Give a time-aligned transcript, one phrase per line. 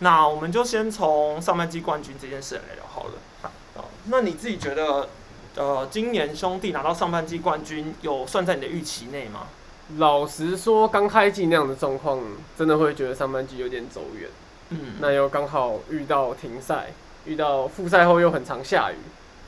[0.00, 3.12] 那我们就先从上半季冠军这件事来聊好了。
[3.42, 5.08] 啊，那你自己觉得，
[5.56, 9.46] 呃，今年兄弟拿到上半季冠军，有算在你的预期内吗？
[9.96, 12.20] 老实说，刚开季那样的状况，
[12.56, 14.28] 真的会觉得上半季有点走远。
[14.70, 16.92] 嗯，那又刚好遇到停赛，
[17.24, 18.96] 遇到复赛后又很常下雨，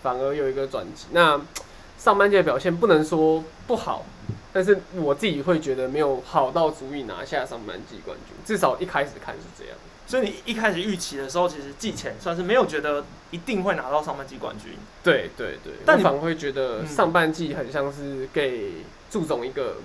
[0.02, 1.06] 反而有一个转机。
[1.12, 1.40] 那
[1.98, 4.06] 上半季的表现不能说不好，
[4.52, 9.74] 但是我自己会觉得没有好到足以拿下上半季冠军，至少一开始看是这样。
[10.10, 14.72] 所以你一开始预期的时候，其实季前算是没有觉得一定会拿到上半季冠军。
[15.04, 18.72] 对对对，但反而会觉得嗯上半季很像是给
[19.08, 19.76] 祝总一个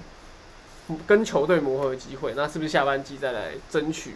[1.05, 4.15] 跟球队磨合的机会，那是不是下半季再来争取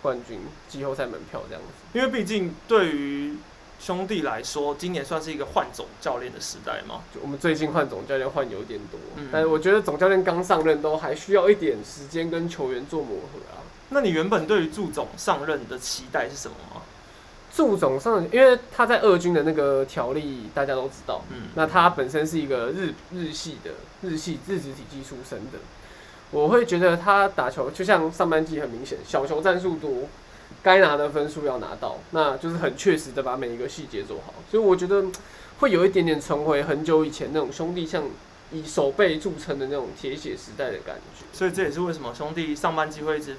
[0.00, 1.98] 冠军、季后赛门票这样子？
[1.98, 3.36] 因为毕竟对于
[3.78, 7.02] 兄弟来说，今年算是一个换总教练的时代嘛。
[7.14, 13.59] 就我们最近换总教练换有点多，嗯但是我觉得总教练刚上任都还需要一点时间跟球员做磨合啊。
[13.90, 16.82] 那你原本对于祝总上任的期待是什么吗？
[17.52, 25.58] 祝总上，因为他在二军的那个条例大家都知道，嗯，那他本身是一个日日系的日系日职体系出身的，
[26.30, 30.08] 我会觉得他打球就像上半季很明显，小球战术多，
[30.62, 35.06] 该拿的分数要拿到，那就是很确实的把每一个细节做好，所以我觉得
[35.58, 38.04] 会有一点点重回很久以前那种兄弟像
[38.52, 41.24] 以手背著称的那种铁血时代的感觉。
[41.32, 43.36] 所以这也是为什么兄弟上半季会一直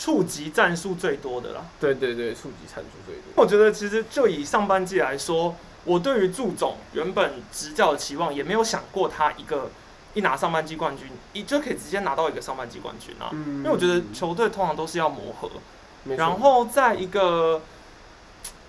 [0.00, 1.62] 触及战术最多的啦。
[1.78, 3.24] 对对对，触及战术最多。
[3.36, 9.70] 我觉得其实就以上半季来说，我对于祝总原本执教的期望也没有想过他一个
[10.14, 13.28] 一拿上半季冠军，一就可以直接拿到一个上半季冠军啊。
[13.32, 15.50] 嗯因为我觉得球队通常都是要磨合，
[16.16, 17.60] 然后在一个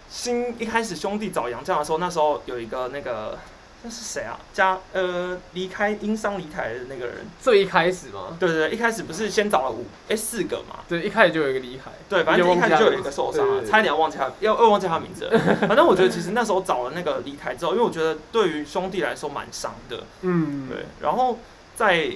[0.09, 3.39] 新一开始兄弟找杨将的时候，那时候有一个那个
[3.83, 4.39] 那是谁啊？
[4.53, 10.79] 加呃离开因伤离开的那个人，最一开始吗，对对对，一开始不是先找了五哎四个嘛？
[10.87, 15.39] 对，一开始就有一个离开，对，反正一开始就有一个受伤了，差一点忘记他，要要忘记他名字了。
[15.67, 20.85] 反正我觉得其实那时候找了那个离开之后，因为我觉得对于兄弟来说蛮伤的，嗯，对。
[21.01, 21.39] 然后
[21.75, 22.11] 在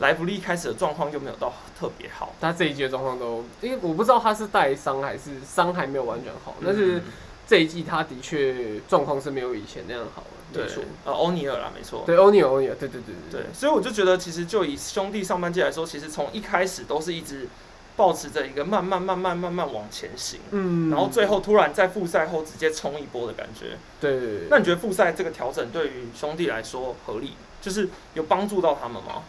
[0.00, 7.02] 莱弗利开始的状况就没有到特别好，他这一季的状况都，因为我不知道他是带伤还是伤还没有完全好，但是嗯。
[7.48, 10.24] 这一季他的确状况是没有以前那样好
[10.64, 12.02] 没错。，呃，欧尼尔啦，没错。
[12.06, 17.48] 对，欧尼尔，欧尼尔，对对对对，所以我就觉得，其实就以兄弟上半季来说，其实从一开始都是一直
[17.96, 23.78] 保持着一个慢慢、慢慢、慢慢往前行，嗯然后最后突然在复赛后直接冲一波的感觉。
[24.00, 29.22] 对对对，那你觉得复赛这个调整对于兄弟来说合理，就是有帮助到他们吗？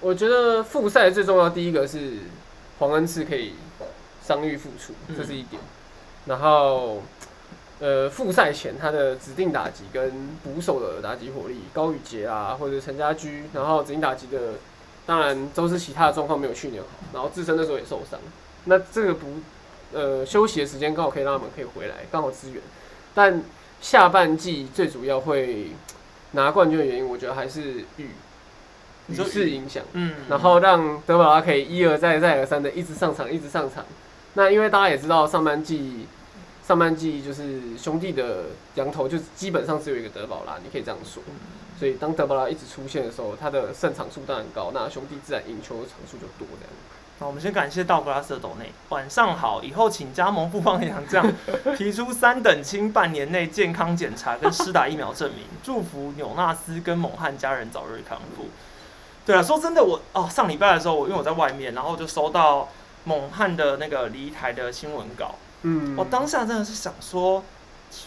[0.00, 2.14] 我觉得复赛最重要，第一个是
[2.78, 3.54] 黄恩赐可以
[4.24, 5.60] 伤愈复出，嗯这是一点。
[6.26, 7.02] 然后，
[7.80, 14.54] 呃，复赛前他的指定打击跟捕手的打击火力，高宇杰啊，或者陈家驹，然后指定打击的，
[15.06, 18.18] 当然周思齐他的状况没有去年好，然后自身那时候也受伤，
[18.64, 19.26] 那这个不
[19.92, 22.60] 呃休息的时间刚好可以让他们可以回来，刚好支援。
[23.14, 23.42] 但
[23.80, 25.68] 下半季最主要会
[26.32, 28.10] 拿冠军的原因，我觉得还是雨雨
[29.06, 29.84] 你说势影响。
[29.92, 33.84] 嗯然后让德保拉可以一而再再而三的一直上场，一直上场。
[34.34, 36.06] 那因为大家也知道，上半季
[36.68, 41.22] 上半季就是兄弟的羊头就基本上只有一个德保拉，你可以这样说。
[41.78, 46.74] 所以当德保拉一直出现的时候，他的胜场数当然高，那兄弟自然赢球的场数就多这样。
[47.20, 48.70] 那我们先感谢道格拉斯的斗内。
[48.90, 51.26] 晚上好，以后请加盟复方洋将
[51.74, 58.48] 提出三等亲半年内健康检查跟施打疫苗证明，祝福纽纳斯跟猛汉家人早日康复。
[59.24, 62.68] 对啊，说真的，我哦上礼拜的时候，我因为我在外面，然后就收到
[63.04, 67.42] 猛汉的那个离台的新闻稿，嗯我当下真的是想说，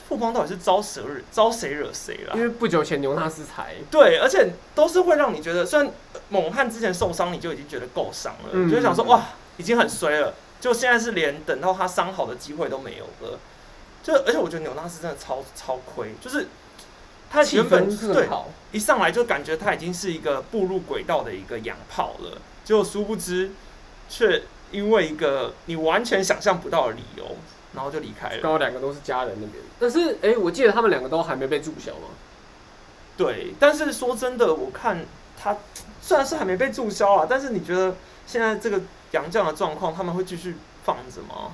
[0.08, 2.42] 富邦到底是招谁惹招谁惹谁了因？
[2.42, 9.22] 为不久前牛纳斯才对，而且都是会让你觉得，虽然呃猛汉之前受伤，你就已经觉得够伤了，嗯就会想说哇，
[9.58, 13.40] 已经很衰了，就现在是连等到他伤好的机会都没有了。
[14.04, 16.48] 就而且我觉得纽纳斯真的超超亏，就是
[17.30, 18.28] 他气原本对
[18.72, 23.52] 一上来就感觉他已经是一个步入轨道的一个洋炮了，结果殊不知
[24.10, 27.24] 却因为一个你完全想象不到的理由，
[27.74, 28.42] 然后就离开了。
[28.42, 29.64] 刚好两个都是家人那边。
[29.80, 32.10] 但是哎、我记得他们两个都还没被注销吗。
[33.18, 35.06] 对，但是说真的，我看
[35.42, 35.58] 他
[36.02, 37.96] 虽然是还没被注销啊，但是你觉得
[38.26, 38.82] 现在这个
[39.12, 41.52] 杨绛的状况，他们会继续放着吗？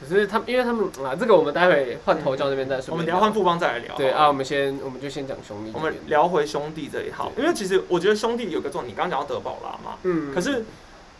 [0.00, 2.92] 可是他们，因为他们啊，这个我们待会换头教那边再说。
[2.92, 3.94] 我们等一下换富邦再来聊。
[3.96, 5.72] 对啊，我们先我们就先讲兄弟。
[5.74, 10.64] 我们聊回兄弟这一套，因为其实我觉得兄弟有个重点，你刚刚讲到德保拉嘛，嗯，可是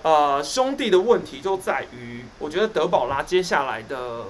[0.03, 4.25] 呃，兄弟的问题就在于，我觉得德保拉接下来的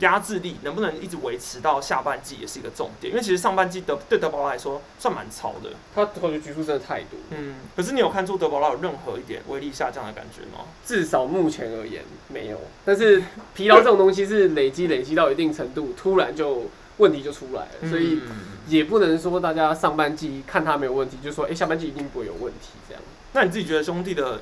[0.00, 10.64] 压制力能不能一直维持到下半季也是一个重点，因为其实上半季德对德保拉来说算蛮超的，他投球局数真的太多，嗯，可是你有看出德保拉有任何一点威力下降的感觉吗？
[10.84, 12.58] 至少目前而言没有。
[12.84, 13.22] 但是
[13.54, 16.64] 疲劳这种东西是累积累积到一定程度，突然就
[16.96, 18.36] 问题就出来了，所以嗯
[18.66, 23.00] 也不能说大家上半季看他没有问题，就说哎、诶下半季一定不会有问题这样。
[23.34, 24.40] 那你自己觉得兄弟的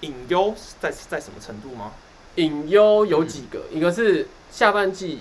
[0.00, 1.92] 隐忧在在什么程度吗？
[2.36, 5.20] 隐忧有几个，一个是下半季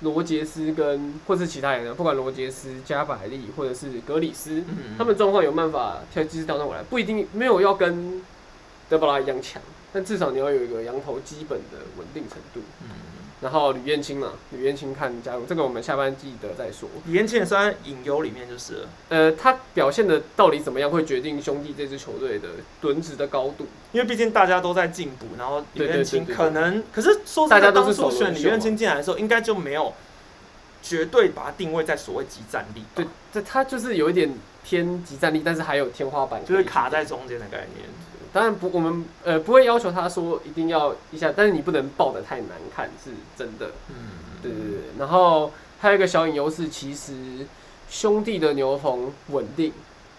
[0.00, 8.22] 罗杰斯跟或是其他人，不管罗杰斯、加百利或者是格里斯，嗯他们状况有办法调机制当中回来，不一定没有要跟
[8.88, 9.60] 德布拉一样强，
[9.92, 12.60] 但至少你要有一个羊头基本的稳定程度。
[12.82, 12.88] 嗯，
[13.40, 16.88] 然后吕燕青嘛，吕燕青看加入这个，我们下班记得再说。
[17.06, 22.48] 李彦青也算在隐忧里面就是了，呃，他表现的到底怎么样，会决定兄弟这支球队的
[22.82, 23.66] 轮值的高度。
[23.92, 29.92] 因为毕竟大家都在进步，然后李对对彦青对对可能，可是说大真的，家当初选李秀彦青进来的时候，应该就没有
[30.82, 34.30] 绝对把他定位在所谓集战力吧，对，这他就是有一点
[34.62, 37.88] 偏集战力，但是还有天花板，就是卡在中间的概念。
[38.32, 43.72] 当然不，我们呃不会要求他说一定要一下，但是你不能抱的太难看，是真的。
[43.88, 43.94] 嗯，
[44.42, 44.80] 对对对。
[44.98, 47.46] 然后还有一个小隐忧是，其实
[47.88, 49.72] 兄弟的牛棚稳定，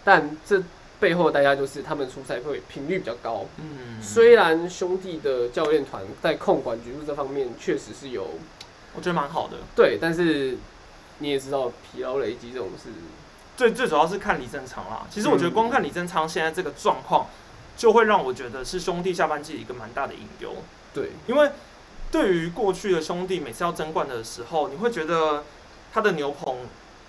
[0.04, 0.62] 但这
[1.00, 3.46] 背后的代价就是他们出赛会频率比较高。
[3.58, 8.28] 嗯，虽然兄弟的教练团在控管局数这方面确实是有
[8.94, 9.58] 我觉得蛮好的。
[9.76, 10.58] 对，但是
[11.20, 12.90] 你也知道疲劳累积这种事，
[13.56, 15.08] 最最主要是看李正昌啦。
[15.10, 17.28] 其实我觉得光看李正昌现在这个状况，
[17.78, 20.56] 就会让我觉得是兄弟下半季一个蛮大的隐忧。
[20.94, 21.52] 对，因为
[22.12, 25.44] 对于过去的兄弟，每次要争冠的时候，你会觉得
[25.94, 26.58] 他的牛棚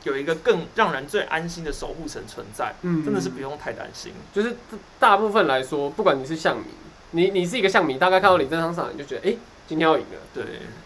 [0.05, 4.13] 有一个更让人最安心的守护神存在，嗯真的是不用太担心。
[4.33, 4.57] 就是
[4.99, 6.65] 大部分来说，不管你是象迷，
[7.11, 9.37] 你你是一个象迷，大概看到李正昌上来你就觉得，哎、
[9.67, 10.21] 今天要赢了。
[10.33, 10.45] 对，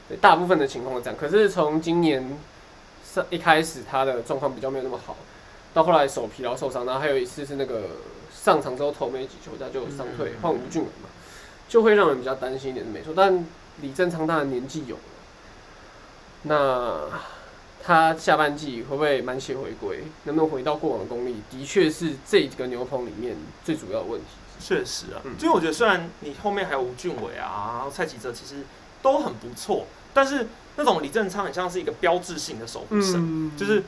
[0.08, 1.18] 对，大部分的情况是这样。
[1.18, 2.38] 可是从今年
[3.04, 5.16] 上一开始，他的状况比较没有那么好，
[5.72, 7.82] 到后来手疲劳受伤，然后还有一次是那个
[8.46, 11.08] 上场之后投没几球，他就伤退嗯换吴俊文嘛，
[11.68, 13.12] 就会让人比较担心一点是没错。
[13.16, 13.44] 但
[13.82, 15.02] 李正昌当然年纪有了，
[16.42, 17.00] 那
[17.82, 24.26] 他下半季会不会满血回归，能不能回到过往的功力，的确是这个牛棚里面最主要的问题。
[24.60, 28.62] 确实啊，嗯因为我觉得虽然你后面还有吴俊伟啊，然后蔡启哲其实
[29.02, 30.46] 都很不错，但是
[30.76, 33.82] 那种李正昌很像是一个标志性的守护神，嗯就是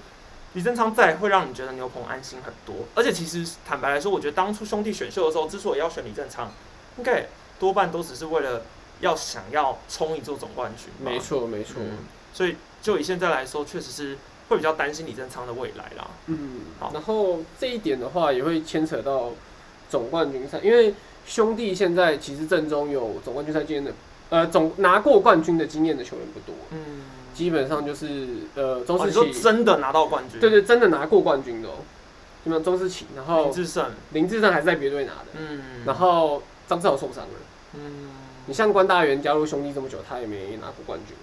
[0.55, 2.87] 李正昌在会让你觉得牛棚安心很多。
[2.95, 6.51] 而且其实坦白来说，我觉得当初兄弟选秀的时候，之所以要选李正昌，
[6.97, 7.29] 应该也
[7.59, 8.63] 多半都只是为了
[9.01, 11.11] 要想要冲一座总冠军吧。
[11.11, 11.99] 没错没错，嗯
[12.33, 14.17] 所以就以现在来说，确实是
[14.49, 16.09] 会比较担心李正昌的未来啦。
[16.27, 19.33] 嗯好，然后这一点的话也会牵扯到
[19.91, 20.95] 总冠军赛，因为
[21.27, 23.93] 兄弟现在其实正中有总冠军赛经验的，
[24.31, 27.03] 呃，总拿过冠军的经验的球员不多，嗯，
[27.39, 28.27] 基本上就是
[28.57, 30.41] 呃周世奇，真的拿到冠军？
[30.41, 31.75] 对对，真的拿过冠军的哦，
[32.43, 37.31] 基本上周世奇，然后林后志胜，林志胜还是在别队拿的，嗯，然后张志豪受伤了，
[37.75, 38.11] 嗯，
[38.47, 41.17] 你像关大元加入兄弟这么久，他也没拿过冠军，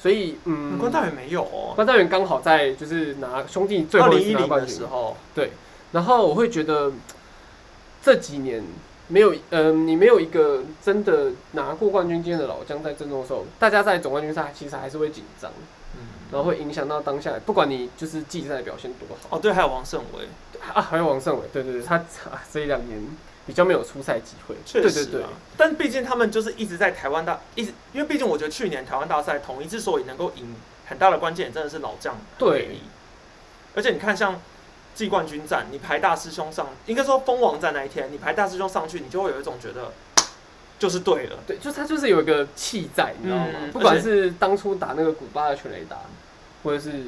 [0.00, 4.74] 所以嗯，关大元没有哦，关大元刚好在就是拿兄弟最二后零一零的一次拿冠军。
[4.74, 5.50] 时候，对。
[5.92, 6.90] 然后我会觉得
[8.02, 8.64] 这几年
[9.12, 15.50] 没有，嗯、你没有一个真的拿过冠军经验的老将在阵中的时候，大家在总冠军赛其实还是会紧张，
[15.94, 16.00] 嗯，
[16.32, 19.36] 然后会影响到当下，不管你就是季赛表现多好。
[19.36, 20.26] 哦对，还有王胜伟，
[20.72, 22.98] 啊，还有王胜伟，对对对，他啊这一两年
[23.46, 25.04] 比较没有出赛机会，对对对。
[25.04, 25.28] 确实啊，
[25.58, 30.54] 但毕竟他们就是一直在台湾大，一直因为毕竟我觉得去年台湾大赛统一之所以能够赢，
[30.86, 32.78] 很大的关键真的是老将很对。
[33.74, 34.40] 而且你看像
[34.94, 39.92] 季冠军战，你排大师兄上，应该说封王战那一天，你排大师兄上去，你就会有一种觉得
[40.78, 43.46] 就是对了，对，就他就是有一个气在，你知道吗？
[43.62, 45.96] 嗯不管是当初打那个古巴的全雷达，
[46.62, 47.04] 或者是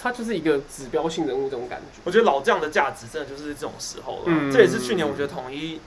[0.00, 2.00] 他就是一个指标性人物这种感觉。
[2.04, 5.80] 我觉得老将的价值真的就是这种时候了，嗯这也是去年我觉得统一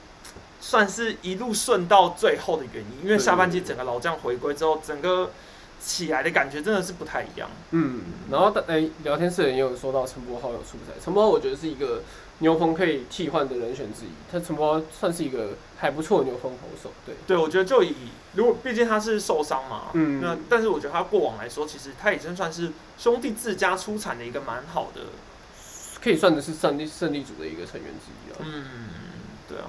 [0.60, 5.30] 算是一路顺到最后的原因，因为下半季整个老将回归之后，整个
[5.80, 7.48] 起来的感觉真的是不太一样。
[7.70, 12.02] 嗯，然后大诶、聊天室人也有说到陈柏豪有出赛，陈柏豪我觉得是一个
[12.38, 17.94] 牛棚可以替换的人选之一，他陈柏豪算是一个还不错的牛棚投手，对，对，我觉得就以
[18.34, 25.00] 如果毕竟他是受伤嘛，嗯那但是我觉得他过往来说，其实他已经算是兄弟自家出产的一个蛮好的，
[26.02, 28.36] 可以算的是胜利胜利组的一个成员之一啊。
[28.40, 28.64] 嗯，
[29.48, 29.66] 对啊，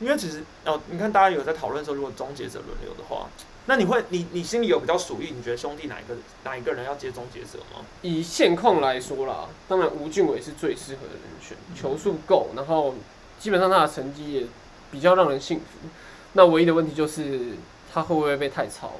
[0.00, 3.28] 因为其实哦，你看大家有在讨论说，如果终结者轮流的话，
[3.66, 7.84] 那你会你你心里有比较属意，你觉得兄弟哪一个哪一个人要接终结者吗？
[8.02, 12.94] 以现况来说啦，当然吴俊伟是最适合的人选，球速够，然后
[13.38, 14.46] 基本上他的成绩也
[14.90, 15.88] 比较让人信服。
[16.34, 17.54] 那唯一的问题就是
[17.92, 18.92] 他会不会被太超？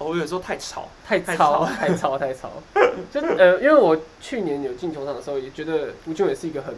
[0.00, 2.50] 我有时候太吵，太太糙，糙太吵，太吵。
[3.12, 6.74] 就呃，因为我去年有进球场的时候，也觉得吴俊伟是一个很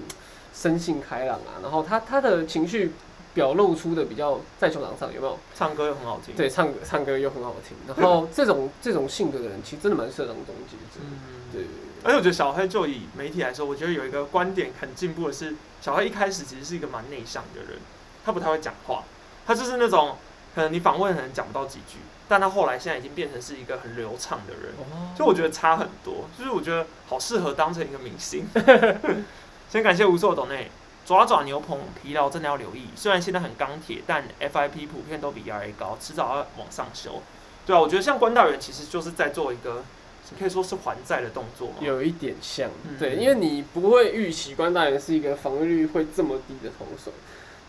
[0.52, 2.92] 生性开朗啊，然后他他的情绪
[3.32, 5.38] 表露出的比较在球场上有没有？
[5.54, 11.00] 唱歌又很好听。，对，唱歌唱歌又很好听，然后这种这种性格的人，其实真的蛮适合当终结者。
[11.04, 11.18] 嗯，
[11.52, 11.64] 对，
[12.02, 17.78] 而且我觉得小黑就以媒体来说，我觉得有一个观点很进步的是，小黑一开始其实是一个蛮内向的人，
[18.24, 19.04] 他不太会讲话，
[19.46, 20.16] 他就是那种
[20.54, 28.46] 可能你访问可能讲不到几句，但他后来现在已经变成是一个很流畅的人，哦就我觉得差很多，就是我觉得好适合当成一个明星。
[29.70, 30.68] 先感谢无数斗内
[31.10, 37.20] 爪爪牛棚疲劳真的要留意，虽然现在很钢铁，但 FIP 普遍都比 ERA 高，迟早要往上修。
[37.66, 39.82] 对啊，我觉得像关大元其实就是在做一个，
[40.30, 41.74] 你可以说是还债的动作嘛。
[41.80, 47.10] 有一点像，嗯对，因为你不会预期关大元是一个防御率会这么低的投手。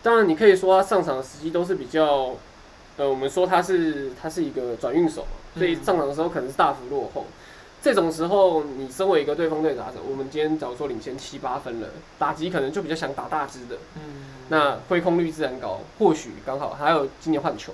[0.03, 2.35] 当然，你可以说他上场的时机都是比较，
[2.97, 7.25] 呃，我们说他是他是一个转运手嘛，所以嗯上场的时候可能是大幅落后。
[7.81, 11.87] 这种时候，你身为一个对方队打者，我们今天假如说领先七八分了，
[12.19, 14.01] 打击可能就比较想打大支的，嗯，
[14.49, 17.73] 那挥空率自然高，或许刚好还有今年换球。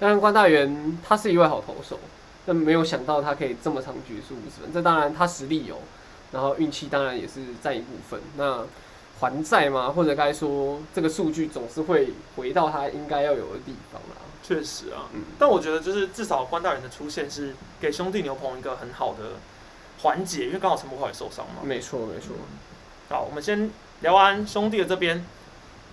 [0.00, 1.98] 当然，关大元他是一位好投手，
[2.44, 4.72] 但没有想到他可以这么长局数五十分。
[4.72, 5.76] 这当然他实力有，
[6.32, 8.20] 然后运气当然也是占一部分。
[8.36, 8.64] 那
[9.20, 14.22] 还债嘛，或者该说这个数据总是会回到他应该要有的地方啦。
[14.48, 15.04] 确实啊。
[15.12, 19.32] 嗯，但我觉得就是至少关大人的出现是给兄弟牛棚一个很好的
[20.00, 21.60] 缓解，因为刚好陈柏豪也受伤嘛。
[21.62, 22.34] 没错没错。
[23.10, 25.22] 好，我们先聊完兄弟的这边，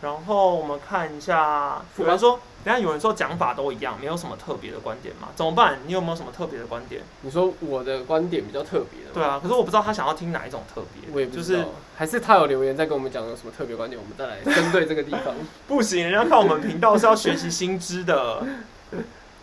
[0.02, 5.30] 然后我们看一下，有人说，等一下有人说讲法都一样，没有什么特别的观点嘛？
[5.36, 5.80] 怎么办？
[5.88, 7.02] 你有没有什么特别的观点？
[7.22, 15.34] 你说我的观点比较特别的，对啊，可是我不知道他想要听哪一种特别，我也不知道，就是还是他有留言在跟我们讲有什么特别观点，我们再来针对这个地方。
[15.68, 18.44] 不行，人家看我们频道是要学习新知的，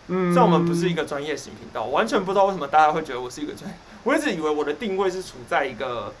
[0.07, 6.13] 嗯虽然我们不是一个专业型频道，完全不知道为什么大家会觉得我是一个专业，我一直以为我的定位是处在一个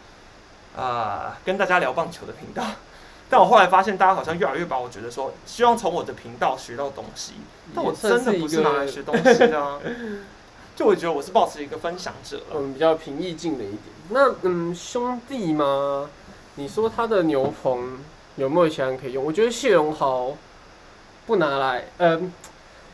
[0.75, 2.63] 呃跟大家聊棒球的频道。
[3.33, 7.33] 但我后来发现，大家好像越来越把我觉得说，希望从我的频道学到东西，
[7.73, 9.79] 但我真的不是拿来学东西的啊。
[10.77, 12.57] 就我觉得我是保持一个分享者了。
[12.57, 13.81] 嗯，比较平易近人一点。
[14.09, 16.07] 那嗯，兄弟吗？
[16.57, 17.97] 你说他的牛棚
[18.35, 19.25] 有没有其他人可以用？
[19.25, 20.37] 我觉得谢荣豪
[21.25, 22.31] 不拿来，嗯，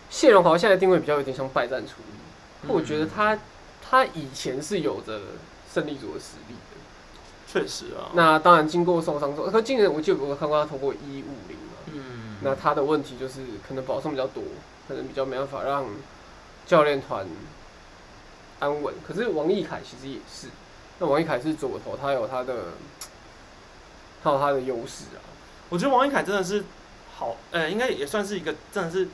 [0.09, 2.73] 谢荣豪现在定位比较有点像败战处理。
[2.73, 3.37] 我觉得他
[3.81, 5.19] 他以前是有着
[5.73, 6.77] 胜利组的实力的。
[7.51, 11.73] 确实啊，那当然经过受伤之后，可今年我记得我有看过他投过一五零嘛。
[11.91, 14.43] 嗯，那他的问题就是可能保送比较多，
[14.87, 15.83] 可能比较没办法让
[16.67, 17.25] 教练团
[18.59, 18.93] 安稳。
[19.07, 20.47] 可是王毅凯其实也是，
[20.99, 22.65] 那王毅凯是左投，他有他的，
[24.23, 25.19] 他有他的优势啊。
[25.69, 26.63] 我觉得王一凯真的是
[27.17, 29.07] 好，呃，应该也算是一个真的是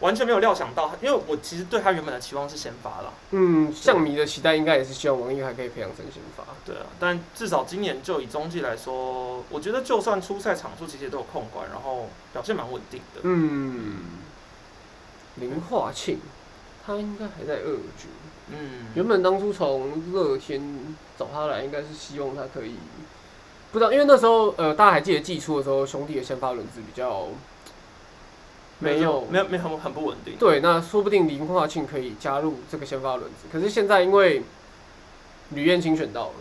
[0.00, 6.44] 完全没有料想到，因为我其实对他原本的期望是先发了，嗯，象迷的期待应该也是希望王毅还可以培养成先发。
[6.64, 13.20] 对啊，但至少今年就以中继来说，我觉得就算出赛场数其实也都有控管，然后表现蛮稳定的。
[13.22, 14.00] 嗯，
[15.36, 16.18] 林化庆，
[16.86, 18.10] 他应该还在二军。
[18.48, 20.60] 嗯，原本当初从乐天
[21.18, 22.74] 找他来，应该是希望他可以，
[23.72, 27.28] 不知道，因为那时候呃，大家还记得季初的时候，兄弟的先发轮子比较
[28.78, 30.36] 没有没有没有很很不稳定。
[30.38, 33.46] 对，那说不定林化庆可以加入这个先发轮子。
[33.50, 34.42] 可是现在因为
[35.50, 36.34] 吕彦青选到了，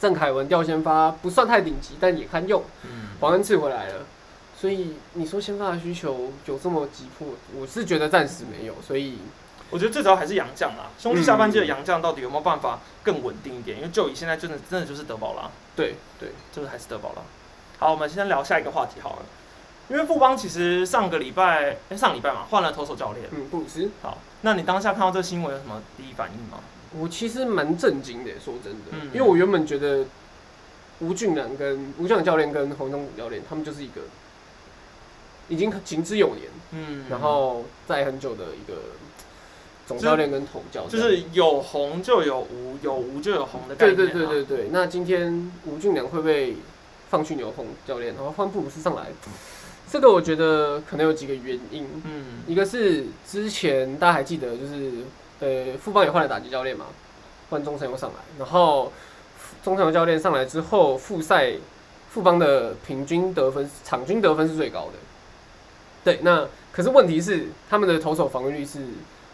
[0.00, 2.62] 郑凯文调先发不算太顶级，但也堪用。
[2.84, 4.06] 嗯，黄恩赐回来了，
[4.56, 7.28] 所以你说先发的需求有这么急迫？
[7.54, 9.18] 我是觉得暂时没有，所以
[9.70, 13.78] 我觉得最主要还是杨将啦，兄弟下半季的杨将到底有没有办法更稳定一点？
[13.78, 17.22] 因为就以现在真的真的就是德保拉，对对，就是还是德保拉。
[17.78, 19.26] 好，我们先聊下一个话题好了。
[19.88, 23.26] 因为富邦其实上个礼拜，哎、上礼拜嘛，换了投手教练。
[23.30, 23.90] 嗯，布鲁斯。
[24.02, 26.58] 好，那你当下看到这个新闻有什么第一反应吗？
[26.96, 30.04] 我其实蛮震惊的，说真的，嗯因为我原本觉得
[31.00, 34.02] 吴俊良跟吴俊良教练跟洪忠教练，他们就是一个
[35.48, 38.78] 已经行之有年，嗯然后在很久的一个
[39.86, 44.28] 总教练跟统教就是有红就有无，有无就有红的概念、对对啊。
[44.30, 44.68] 对对对。
[44.70, 46.56] 那今天吴俊良会被
[47.10, 49.08] 放去牛棚教练，然后换布鲁斯上来，
[49.94, 54.90] 这个我觉得可能有几个原因，嗯一个是之前大家还记得，就是
[55.38, 56.86] 呃富邦也换了打击教练嘛，
[57.48, 58.92] 换钟成佑上来，然后
[59.62, 61.52] 中成佑教练上来之后，复赛
[62.10, 64.94] 富邦的平均得分场均得分是最高的。
[66.02, 68.80] 对，那可是问题是他们的投手防御率是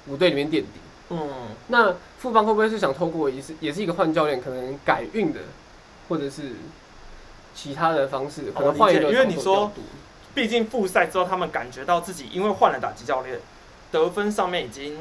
[0.09, 0.69] 五队里面垫底。
[1.09, 1.27] 嗯，
[1.69, 5.41] 那富邦会不会是想透过也是也是一个换教练，可能改运的，
[6.11, 6.53] 或者是
[7.55, 9.41] 其他的方式，可能换一个理解因为你
[10.35, 13.41] 毕竟复赛之后，他们感觉到自己因为换了打击教练，
[13.91, 14.97] 得分上面已经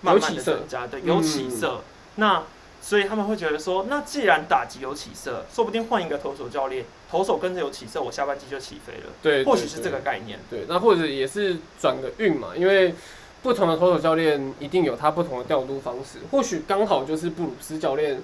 [0.00, 1.80] 慢慢的增加，对，有起嗯色。
[2.16, 2.42] 那
[2.80, 9.12] 所以他们会觉得说，那既然打击有起色，说不定换一个投手教练，投手跟着有起色，我下半季就起飞了。
[9.22, 10.38] 对，或许是这个概念。
[10.50, 12.94] 对，那或者也是转个运嘛，因为
[13.42, 18.20] 不同的投手教练一定有他不同的调度方式，或许刚好就是布鲁斯教练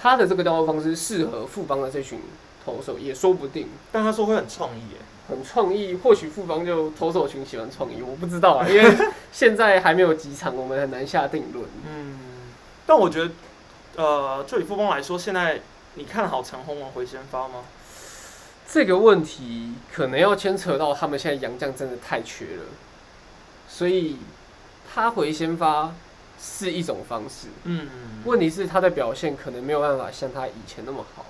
[0.00, 2.18] 他的这个调度方式适合富邦的这群
[2.64, 3.68] 投手，也说不定。
[3.92, 4.96] 但他说会很创意耶，
[5.30, 8.96] 很创意，或许富邦就投手群喜欢创意，我不知道啊， 因为
[9.32, 11.64] 现在还没有几场，我们很难下定论。
[11.88, 12.18] 嗯，
[12.84, 13.30] 但我觉得，
[13.96, 15.60] 呃，就以富邦来说，现在
[15.94, 17.62] 你看好陈宏文回先发吗？
[18.72, 22.62] 这个问题可能要牵扯到他们现在洋将真的太缺了，
[23.68, 24.16] 所以
[24.92, 25.92] 他回先发
[26.40, 27.48] 是一种方式。
[27.64, 27.88] 嗯，
[28.24, 31.26] 问题是他的表现可能没有办法像他以前那么好。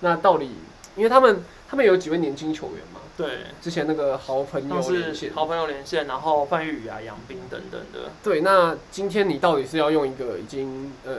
[0.00, 0.50] 那到底，
[0.96, 11.16] 因为他们他们有几位年轻球员嘛，对，之前那个好朋友连线，好朋友连线，然后范玉宇啊、杨斌等等的，对，那今天你到底是要用一个已经呃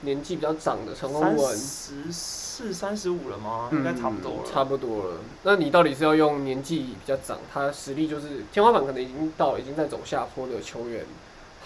[0.00, 1.56] 年纪比较长的陈宏三文？
[1.56, 3.68] 十四、三十五了吗？
[3.70, 4.50] 嗯应该差不多了。
[4.50, 5.16] 差不多了。
[5.42, 11.04] 那你到底是要用年纪比较长，他实力就是天花板可能已经到，已经在走下坡的球员，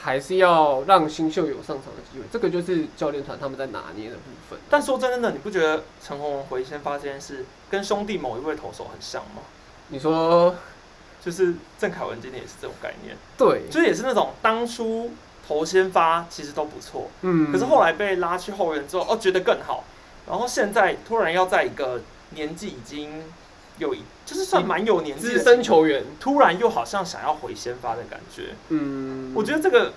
[0.00, 2.24] 还是要让新秀有上场的机会？
[2.32, 4.58] 这个就是教练团他们在拿捏的部分。
[4.68, 9.42] 但说真的，你不觉得陈宏文回先发这件事跟兄弟某一位投手很像吗？
[9.90, 10.54] 你说
[11.22, 15.12] 就是郑凯文今天也是这种概念，对，就是也是那种当初
[15.46, 17.52] 头先发其实都不错，嗯。
[17.52, 19.84] 可是后来被拉去后援之后，哦，觉得更好，
[20.28, 23.24] 然后现在突然要在一个年纪已经
[23.78, 29.92] 有一，就是算蛮有年纪的资深球员，突然又好像想要回先发的感觉，嗯，我觉得这个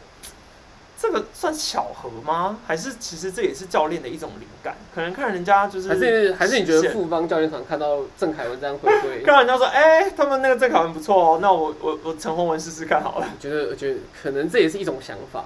[1.03, 2.57] 这个算巧合吗？
[2.65, 4.77] 还是其实这也是教练的一种灵感？
[4.95, 13.27] 可能看人家就是还是还是你觉得富邦教练团看到郑凯文这样回归，看人家说，哎、他们那个郑凯文不错哦，那我我我陈宏文试试看好了。
[13.29, 15.43] 我觉得我觉得可能这也是一种想法。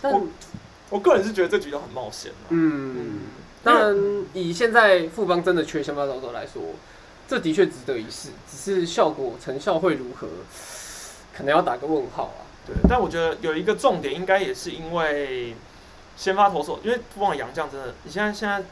[0.00, 0.24] 但我
[0.90, 3.18] 我个人是觉得这局都很冒险啊嗯，
[3.64, 6.62] 当然以现在富邦真的缺先发投手来说，
[7.26, 10.28] 这的确值得一试，只是效果成效会如何，
[11.36, 12.46] 可能要打个问号啊。
[12.68, 15.54] 对，但我觉得有一个重点，应该也是因为
[16.16, 18.62] 先发投手，因为富邦的洋将真的，你现在现在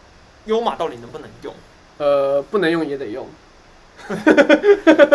[0.44, 1.54] 优马到底能不能用？
[1.98, 3.26] 呃，不能用也得用，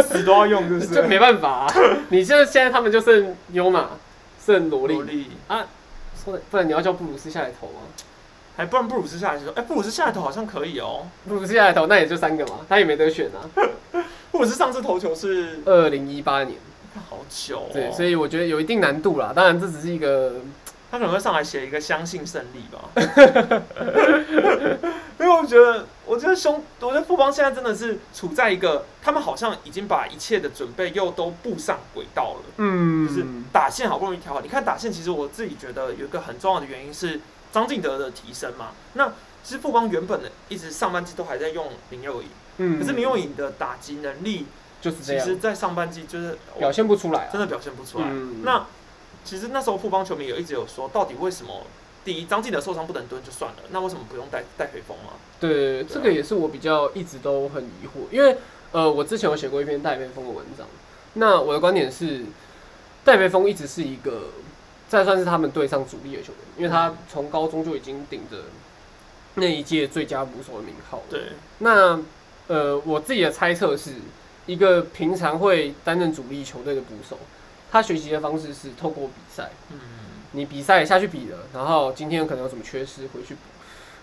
[0.04, 1.74] 死都要用，就是不这 没办法、啊。
[2.10, 3.90] 你现在现在他们就剩优马，
[4.44, 5.28] 剩罗努力，力，
[6.24, 7.82] 说的不然你要叫布鲁斯下来投吗？
[8.58, 11.08] 还不然布鲁斯下来就说，哎、布鲁斯下来投好像可以哦。
[11.28, 13.48] 布鲁斯下来投，那也就三个嘛，他也没得选啊。
[14.32, 16.58] 布鲁斯上次投球是二零一八年，
[17.10, 19.32] 好久、哦，对，所以我觉得有一定难度啦。
[19.36, 20.36] 当然，这只是一个
[20.90, 22.90] 他可能会上来写一个相信胜利吧。
[25.20, 32.42] 因为我觉得，我觉得兄，我觉得富邦现在真的是处在一个，他们好像已经把一切的准备又都步上轨道了。
[32.58, 37.20] 嗯就是打线好不容易调好，你看打线，其实我自己觉得有一个很重要的原因是
[37.52, 38.72] 张敬德的提升嘛。
[38.94, 39.10] 那
[39.44, 42.28] 其实富邦原本的一直上半季都还在用林佑颖，
[42.58, 44.48] 嗯可是林佑颖的打击能力，
[44.82, 47.30] 就是这样其实，在上半季就是表现不出来啊。
[47.32, 48.06] 真的表现不出来。
[48.10, 48.66] 嗯那
[49.24, 51.62] 其实那时候富邦球迷有一直有说，到底为什么
[52.04, 55.14] 第一张敬德受伤不能蹲就算了，那为什么不用戴戴培峰啊？
[55.40, 58.36] 对，这个也是我比较一直都很疑惑，因为
[58.72, 60.66] 呃，我之前有写过一篇戴培峰的文章，
[61.14, 62.26] 那我的观点是，
[63.04, 64.30] 戴培峰一直是一个，
[64.90, 68.38] 再算是他们队上主力的球员，因为他从高中就已经顶着
[69.36, 71.04] 那一届最佳捕手的名号了。
[71.10, 71.22] 对，
[71.60, 72.00] 那
[72.48, 73.92] 呃，我自己的猜测是，
[74.46, 77.18] 一个平常会担任主力球队的捕手，
[77.72, 79.78] 他学习的方式是透过比赛，嗯，
[80.32, 83.42] 你比赛下去比了，然后今天可能有什么缺失回去补。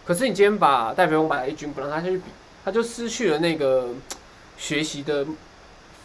[0.06, 2.24] 可是你今天把戴培峰摆在一军，不让他下去比，
[2.64, 3.90] 他就失去了那个
[4.56, 5.26] 学习的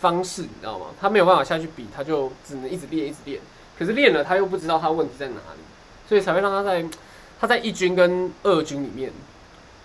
[0.01, 0.87] 方式，你知道吗？
[0.99, 3.39] 他没有办法下去比，他就只能一直练，一直练。
[3.79, 5.61] 可是练了，他又不知道他问题在哪里，
[6.07, 6.85] 所以才会让他在
[7.39, 9.11] 他在一军跟二军里面，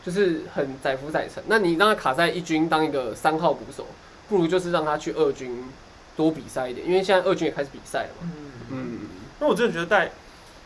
[0.05, 1.43] 就是很载浮载沉。
[1.47, 3.87] 那你让他卡在一军当一个三号捕手，
[4.29, 5.71] 不如就是让他去二军
[6.17, 8.31] 多比赛一点，因为现在二军也开始比赛了嘛。
[8.33, 8.99] 嗯，嗯，
[9.41, 10.11] 那我真的觉得戴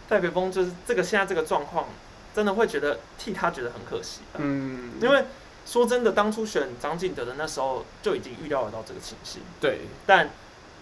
[0.09, 1.87] 戴培峰就是这个现在这个状况，
[2.35, 4.37] 真的会觉得替他觉得很可惜、啊。
[4.39, 5.25] 嗯，因为
[5.65, 10.29] 说真的，当初选张敬德的那时候就已经预料得到这个情形，对，但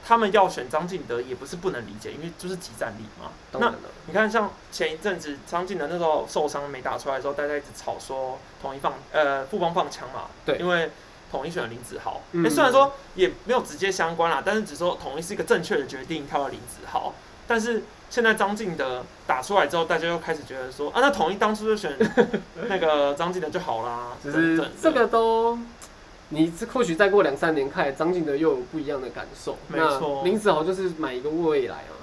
[0.02, 3.30] 他们要选张敬德也不是不能理解，因为就是集战力嘛。
[3.52, 10.56] 那当然了，你看，像前一阵子张敬德那时候受伤没打出来的时候，大家一直吵说统一放呃富邦放枪嘛，对。
[10.56, 10.90] 因为
[11.30, 12.50] 统一选了林子豪，嗯。
[12.50, 17.14] 虽然说也没有直接相关啦，但是只说统一是一个正确的决定，挑了林子豪，
[17.46, 21.96] 但是现在张敬德打出来之后，大家又开始觉得说啊，那统一当初就选
[22.68, 24.64] 那个张敬德就好啦，只等等的。
[24.64, 25.58] 是这个都，
[26.30, 29.56] 你这或许再过两三年看，张敬德又有不一样的感受。
[29.68, 30.22] 没错。
[30.24, 31.94] 林子豪就是买一个未来啊，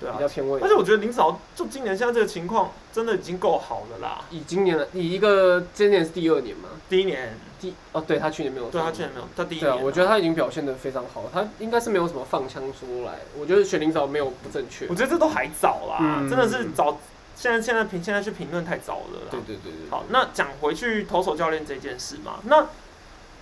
[0.00, 0.68] 对啊比较偏位而。
[0.68, 4.24] 且我觉得林子豪就今年现在这个情况，真的已经够好了啦。
[4.30, 13.20] 以今年的以一个今年是第二年嘛，第一年，第哦对他去年没有上对他去年没有，他第一年、，对啊我觉得他已经表现的非常好，他应该是没有什么放枪出来。
[13.38, 14.94] 我觉得选林早没有不正确我。
[14.94, 16.98] 觉得这都还早啦，嗯真的是早。
[17.36, 19.28] 现在现在评现在去评论太早了啦。
[19.28, 19.90] 对对对对。
[19.90, 22.68] 好，那讲回去投手教练这件事嘛，那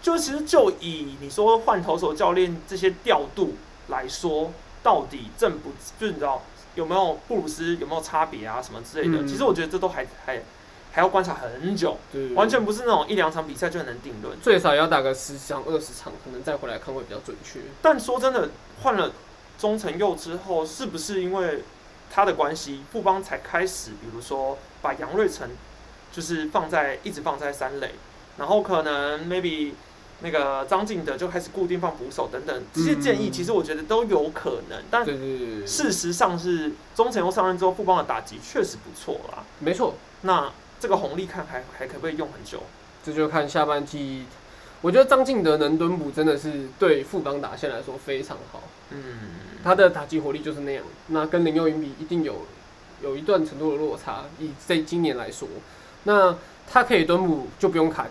[0.01, 3.55] 就其实就以你说换投手教练这些调度
[3.89, 4.51] 来说，
[4.83, 6.43] 到底正不就是你知道
[6.75, 9.23] 有没有布鲁斯有没有差别啊什么之类的？
[9.23, 10.43] 嗯其实我觉得这都还还
[10.93, 11.97] 还要观察很久，
[12.35, 14.39] 完全不是那种一两场比赛就能定论。
[14.41, 17.61] 最少也要打个十场二十场，可能再回来看会比较准确。
[17.81, 18.51] 但说真的，
[18.83, 19.13] 换了
[19.59, 21.63] 中成佑之后，是不是因为
[22.11, 25.49] 他的关系，布邦才开始，比如说把杨瑞成
[26.11, 27.93] 就是放在一直放在三垒，
[28.37, 29.73] 然后可能 maybe
[30.23, 34.83] 那个张敬德就开始固定放捕手等等，这些建议嗯其实我觉得都有可能。
[34.91, 35.05] 但
[35.67, 39.45] 事实上是中层佑上任之后，富邦的打击确实不错啦。
[39.59, 39.95] 没错。
[40.23, 42.63] 那这个红利看还还可不可以用很久？
[43.05, 44.25] 这就看下半季。
[44.81, 49.03] 我觉得张敬德能蹲捕真的是对富邦打线来说非常好，嗯，
[49.63, 50.85] 他的打击火力就是那样。
[51.07, 52.47] 那跟林佑云比，一定有
[53.01, 54.25] 有一段程度的落差。
[54.41, 55.49] 以这今年来说，
[56.03, 56.37] 那
[56.69, 58.09] 他可以蹲捕就不用卡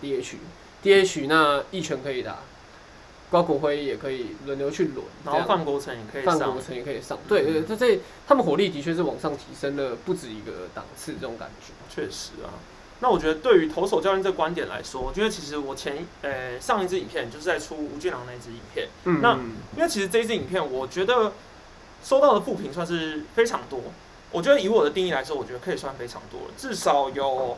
[0.84, 2.40] DH，DH 那一拳可以打，
[3.32, 7.18] 高国辉也可以轮流去轮，然后范国成也可以上范国，成也可以上。
[7.28, 11.74] 对对，这这他们火力的确是往上提升了不止一个档次，这种感觉。
[11.94, 12.52] 确实啊。
[13.04, 19.34] 那我觉得对于投手教练这个观点来说，我觉得其实我前呃上一支影片就是在出吴俊朗那支影片，嗯那
[19.76, 21.32] 因为其实这一支影片我觉得
[22.04, 23.80] 收到的负评算是非常多，
[24.30, 27.58] 我觉得以我的定义来说，我觉得可以算非常多了，至少有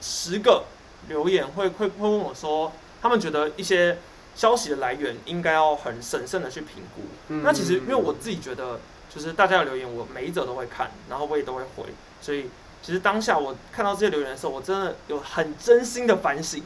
[0.00, 0.64] 十个
[1.08, 3.98] 留言会会会问我说，他们觉得一些
[4.34, 7.02] 消息的来源应该要很审慎的去评估。
[7.28, 8.80] 嗯那其实因为我自己觉得，
[9.14, 11.84] 就是大家的留言我每一则都会看，然后我也都会回，
[12.20, 12.48] 所以
[12.82, 16.62] 其实当下我看到这些留言的时候，我真的有很真心的反省。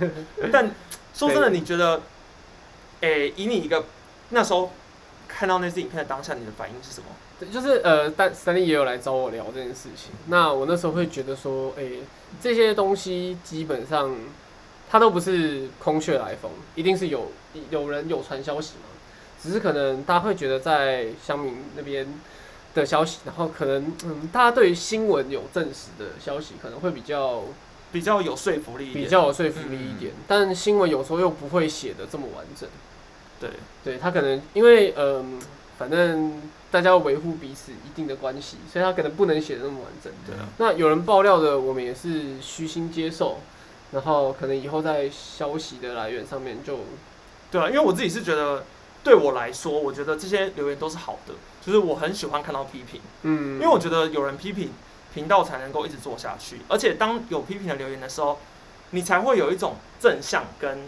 [0.52, 0.70] 但
[1.14, 2.00] 说真的，你觉得，
[3.00, 3.84] 诶、以你一个
[4.30, 4.70] 那时候
[5.26, 7.06] 看到那支影片的当下，你的反应是什么？
[7.40, 10.12] 对，就是呃，但三立也有来找我聊这件事情。
[10.26, 11.84] 那我那时候会觉得说，哎、
[12.40, 14.14] 这些东西基本上
[14.90, 17.32] 它都不是空穴来风，一定是有
[17.70, 18.84] 有人有传消息嘛。
[19.42, 22.06] 只是可能大家会觉得在乡民那边
[22.74, 27.44] 的消息，然后可能嗯，大家对于新闻有证实的消息可能会比较
[27.90, 32.68] 比较有说服力，比较有说服力一点，但新闻有时候又不会写的这么完整。
[33.40, 33.48] 对，
[33.82, 35.40] 对他可能因为嗯、
[35.78, 40.12] 反正大家要维护彼此一定的关系，所以他可能不能写的那么完整。
[40.26, 43.38] 对啊，那有人爆料的，我们也是虚心接受，
[43.92, 46.78] 然后可能以后在消息的来源上面就
[47.50, 48.64] 对啊，因为我自己是觉得，
[49.02, 53.00] 对我来说，我觉得这些留言都是好的，就是我很喜欢看到批评。
[53.22, 54.70] 嗯，因为我觉得有人批评
[55.12, 58.38] 频道才能够一直做下去，而且当有批评的留言的时候，
[58.90, 60.84] 你才会有一种正向跟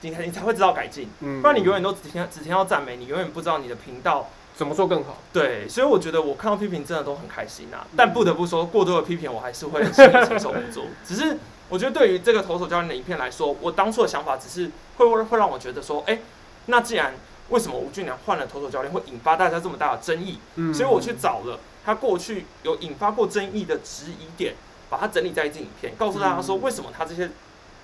[0.00, 4.28] 你你才会知道改进，嗯不然你永远都只听只听到赞美，你永远不知道你的频道
[4.60, 5.16] 怎么做更好。
[5.32, 10.84] 对，所以我觉得我看到批评真的都很开心啊，但不得不说，过多的批评我还是会心里承受不住。
[11.02, 11.38] 只是
[11.70, 16.18] 我觉得对于这个投手教练的影片来说，我当初的想法只是会会让我觉得说，哎、
[16.66, 17.14] 那既然
[17.48, 20.38] 为什么吴俊良换了投手教练会引发大家这么大的争议？
[20.56, 24.54] 嗯所以我去找了他过去有引发过争议的质疑点，
[24.90, 27.30] 把它整理在一支影片，告诉大家说嗯为什么他这些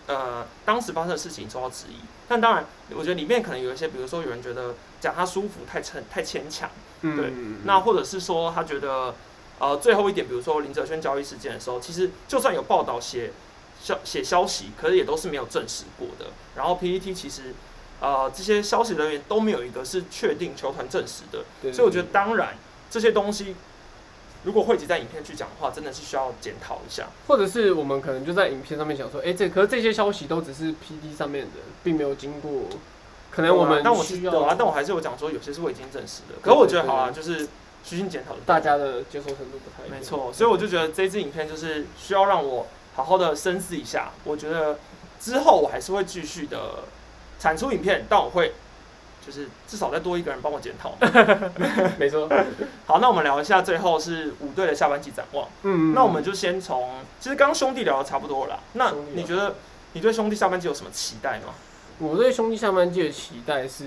[0.09, 1.97] 呃当时发生的事情受到质疑。
[2.29, 6.69] 但当然，我觉得里面可能有一些，比如说有人觉得讲他舒服太牵太牵强，
[7.03, 9.15] 对嗯那或者是说他觉得
[9.59, 13.33] 呃最后一点，比如说林哲轩交易事件的时候，其实就算有报道写
[13.81, 16.27] 消写消息，可是也都是没有证实过的。
[16.57, 17.55] 然后 PPT 其实
[18.01, 21.45] 呃这些消息人员都没有一个是确定球团证实的。
[21.63, 22.57] 对所以我觉得，当然
[22.91, 23.55] 这些东西
[24.47, 27.09] 如果汇集在影片去讲的话，真的是需要检讨一下。
[27.27, 31.51] 或者是我们可能就在影片上面讲说，哎、这可是这些消息都只是 P D 上面的，
[31.83, 32.53] 并没有经过，
[33.33, 36.37] 可能我们但我需要是对啊，但我还是有讲说有些是未经证实的。
[36.41, 37.49] 可是我觉得好啊，就是
[37.83, 39.99] 虚心检讨的大家的接受程度不太一样。
[39.99, 44.13] 没错，所以我就觉得这支影片就是需要让我好好的深思一下。
[44.23, 44.79] 我觉得
[45.19, 46.85] 之后我还是会继续的
[47.41, 48.55] 产出影片，但我会
[49.27, 50.95] 就是至少再多一个人帮我检讨。
[51.99, 52.29] 没错，
[52.87, 55.49] 好，那我们聊一下最后是五队的下半季展望。
[55.63, 58.61] 嗯，那我们就先从，其实刚刚兄弟聊的差不多了啦。
[58.75, 59.57] 那你觉得
[59.95, 61.55] 你对兄弟下半季有什么期待吗？
[61.99, 63.87] 我对兄弟下半季的期待是，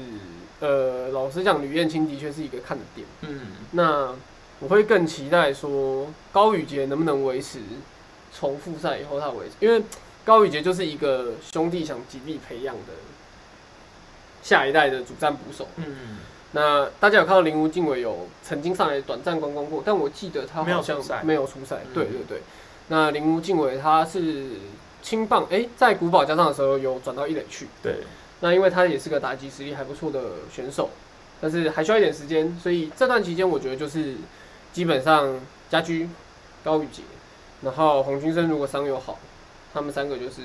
[0.59, 3.07] 呃，老实讲，吕燕青的确是一个看的点。
[3.21, 3.39] 嗯，
[3.71, 4.13] 那
[4.59, 7.59] 我会更期待说高宇杰能不能维持
[8.33, 9.83] 从复赛以后他维持，因为
[10.25, 12.93] 高宇杰就是一个兄弟想极力培养的
[14.41, 15.67] 下一代的主战捕手。
[15.77, 16.17] 嗯，
[16.51, 21.81] 那大家有看到铃木敬伟有曾经上来短暂观光过，但我记得他好像没有出赛。
[21.85, 22.41] 嗯对对对，
[22.87, 24.51] 那铃木敬伟他是
[25.01, 27.67] 青棒，哎、在古堡加上的时候有转到一垒去。
[27.81, 27.97] 对，
[28.41, 30.21] 那因为他也是个打击实力还不错的
[30.51, 30.89] 选手，
[31.39, 34.15] 但是还需要一点时间，所以这段期间我觉得就是
[34.73, 36.09] 基本上家居、
[36.63, 37.03] 高宇杰，
[37.61, 39.19] 然后洪军生如果伤又好，
[39.73, 40.41] 他们三个就是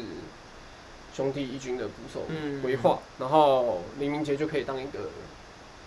[1.14, 4.98] 兄弟一军的捕手嗯规划，然后林明杰就可以当一个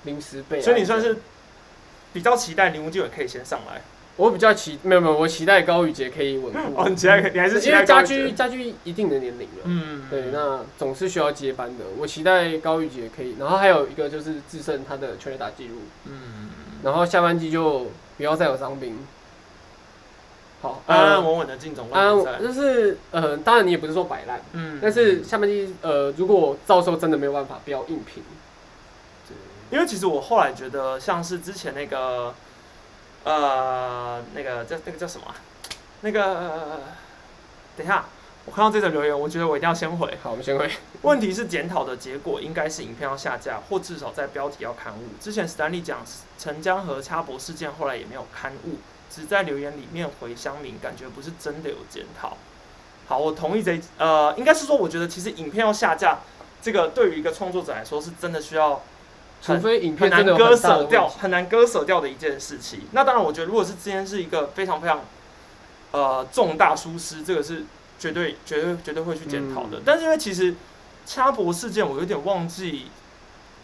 [0.03, 0.61] 临时备。
[0.61, 1.17] 所以你算是
[2.13, 3.81] 比较期待林无忌伟可以先上来。
[4.15, 6.59] 我比较期没有没有，我期待高宇杰可以稳固。
[6.75, 11.85] 哦，你期待你还是期因为家居家居一定的年龄了，嗯，对，那总是需要接班的。
[11.99, 16.49] 我期待高宇杰可以，然后还有一个就是制胜他的全垒打记录，嗯，
[16.81, 17.85] 然后下半季就
[18.17, 18.97] 不要再有伤兵。
[20.61, 22.47] 好，安安呃，稳稳的进总安冠军赛。
[22.47, 28.23] 就是呃，当然你也不是说摆烂，嗯但是下半季呃，如果到时候真的没有办法，不要硬拼。
[29.69, 32.33] 因为其实我后来觉得，像是之前那个，
[33.25, 35.35] 呃，那个叫那个叫什么啊、
[35.99, 36.79] 那个，
[37.75, 38.05] 等一下，
[38.45, 40.17] 我看到这则留言，我觉得我一定要先回。
[40.23, 40.71] 好，我们先回。
[41.01, 45.03] 问题是检讨的结果应该是影片要下架，或至少在标题要刊物。
[45.19, 45.99] 之前史丹利讲
[46.39, 48.77] 陈江和掐脖事件，后来也没有刊物，
[49.17, 52.37] 只在留言里面回乡民，感觉不是真的有检讨。
[53.07, 56.19] 好，我同意这呃，应该是说，我觉得其实影片要下架，
[56.61, 58.83] 这个对于一个创作者来说是真的需要
[59.41, 62.81] 除非影片真的有难割舍掉，很难割舍掉的一件事情。
[62.91, 65.01] 那当然，我觉得如果是今天是一个非常非常
[65.91, 67.63] 呃重大疏失，这个是
[67.97, 69.79] 绝对绝对绝对会去检讨的。
[69.79, 70.53] 嗯但是因为其实
[71.07, 72.91] 掐脖事件，我有点忘记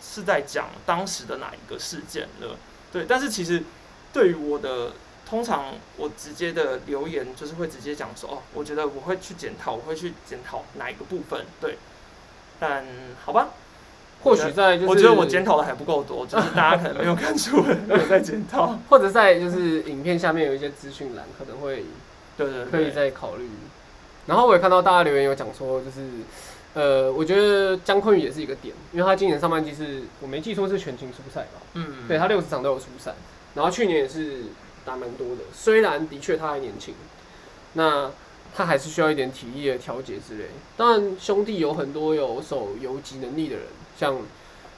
[0.01, 2.55] 是在讲当时的哪一个事件了。
[2.91, 3.61] 对，但是其实
[4.11, 4.93] 对于我的。
[5.33, 11.79] 通常我直接的留言就是会直接讲说，哦，我觉得我会去检讨，我会去检讨哪一个部分，对。
[12.59, 12.85] 但
[13.25, 13.47] 好吧，
[14.21, 18.77] 或许在就是，我觉得我检讨的还不够多，就是大家可能没有看出我在检讨。
[18.87, 21.83] 或者在就是影片下面有一些资讯栏，可能会
[22.37, 23.49] 对对对，可以再考虑。
[24.27, 26.01] 然后我也看到大家留言有讲说，就是
[26.75, 33.15] 呃，我觉得姜昆宇也是一个点，因为他今年上半季是我没记错是全勤出赛吧，嗯，对他六十场都有出赛，
[33.55, 34.43] 然后去年也是
[34.85, 36.93] 打蛮多的，虽然的确他还年轻，
[37.73, 38.11] 那
[38.55, 40.45] 他还是需要一点体力的调节之类。
[40.77, 43.65] 当然兄弟有很多有手游击能力的人，
[43.97, 44.17] 像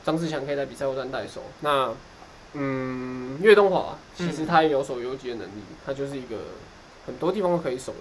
[0.05, 1.93] 张志强可以在比赛后段带手，那
[2.53, 6.37] 嗯，岳东华其实他也有手游击的能力，他就是一个
[7.05, 7.99] 很多地方都可以守的。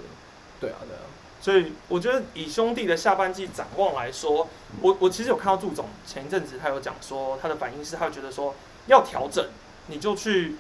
[0.61, 1.03] 对啊，对啊，
[1.41, 4.47] 所以我觉得以兄弟的下半季展望来说，
[4.81, 8.55] 我我其实有看到祝总前一阵子他有讲说，他的反应是他会觉得说
[8.87, 9.45] 要调整，
[9.89, 10.55] 你就去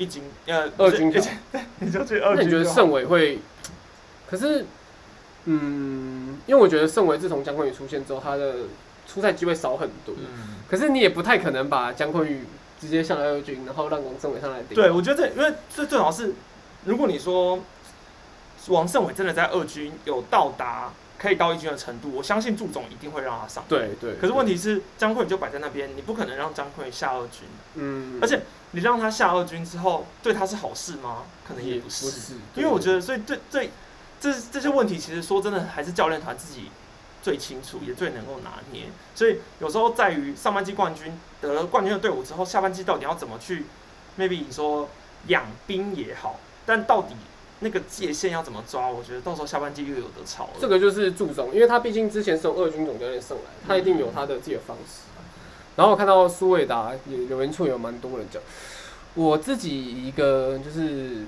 [0.00, 1.12] 一军呃二军
[1.78, 2.36] 你就去二军。
[2.36, 3.38] 那你觉得盛伟会？
[4.28, 4.64] 可是，
[5.44, 8.54] 嗯，因为我觉得盛伟自从姜昆宇出现之后，他的
[9.06, 10.14] 出赛机会少很多。
[10.18, 12.44] 嗯，可是你也不太可能把姜昆宇
[12.80, 14.74] 直接上来二军，然后让王盛伟上来顶。
[14.74, 16.32] 对，我觉得这因为这最好是，
[16.86, 17.60] 如果你说
[18.68, 23.62] 王胜伟真的在二军有到达可以到一军的程度，我相信祝总一定会让他上。
[23.68, 24.14] 对对。
[24.14, 31.24] 可是问题是，张坤宇就摆在那边，你不可能让张坤宇下二军，嗯，而且你让他下二军之后，对他是好事吗？
[31.46, 33.70] 可能也不不是，因为我觉得得，所以对对
[34.18, 36.70] 这这些问题，其实说真的，还是教练团自己
[37.22, 38.86] 最清楚，也最能够拿捏。
[39.14, 43.66] 所以有时候在于上半季冠军得了冠军的队伍之后，下半季到底要怎么去
[44.18, 44.88] ，maybe 你说
[45.26, 47.14] 养兵也好，但到底
[47.60, 50.50] 那个界限要怎么抓，我觉得到时候下半季又有得吵了。
[50.60, 55.02] 这个就是注重，因为他毕竟之前是从二军总教练上来，他一定有他的自己的方式。
[55.76, 58.42] 然后我看到苏伟达也留言处有蛮多人讲，
[59.14, 61.24] 我自己一个就是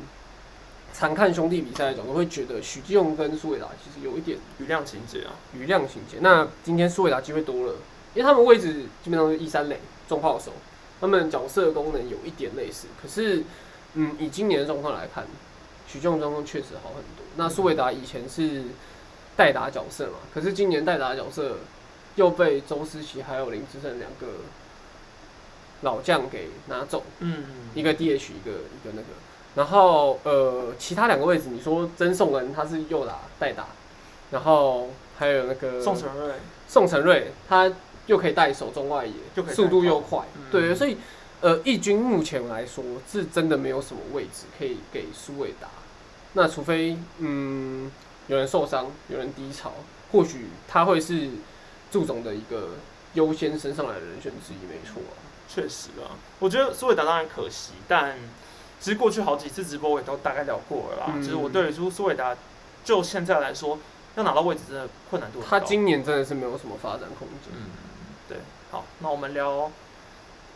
[0.92, 6.18] 常看兄弟比赛的角度，会觉得许继勇跟苏伟达其实有一点余量情节啊，余量情节。
[6.20, 7.74] 那今天苏伟达机会多了，
[8.14, 10.52] 因为他们位置基本上是一三垒重炮手，
[11.00, 12.88] 他们角色功能有一点类似。
[13.00, 13.44] 可是，
[13.94, 15.24] 嗯，以今年的状况来看，
[15.92, 17.24] 许继勇状况确实好很多。
[17.36, 18.62] 那苏伟达以前是
[19.36, 21.56] 代打角色嘛，可是今年代打角色
[22.14, 24.26] 又被周思齐还有林志胜两个
[25.82, 27.02] 老将给拿走。
[27.18, 29.08] 嗯，一个 DH，一个一个那个，
[29.54, 33.66] 然后呃，其他两个位置，你说曾颂恩他是右打代打，
[34.30, 36.34] 然后还有那个宋承瑞，
[36.68, 37.70] 宋承瑞，他
[38.06, 40.96] 又可以带手中外野就可以，速度又快，嗯对，所以
[41.40, 45.68] 呃，义军目前来说是真的没有什么位置可以给苏伟达，
[46.34, 47.90] 那除非嗯
[48.28, 49.72] 有人受伤，有人低潮，
[50.12, 51.30] 或许他会是
[51.90, 52.70] 祝总的一个
[53.14, 55.20] 优先升上来的人选之一，没错啊。
[55.48, 58.16] 确实啊，我觉得苏伟达当然可惜，但
[58.80, 61.12] 其实过去好几次直播我也都大概聊过了啦。
[61.14, 62.34] 嗯就是我对于苏苏伟达，
[62.82, 63.78] 就现在来说，
[64.16, 65.50] 要拿到位置真的困难度很高。
[65.50, 67.52] 他今年真的是没有什么发展空间。
[67.52, 67.68] 嗯，
[68.28, 68.38] 对，
[68.70, 69.70] 好，那我们聊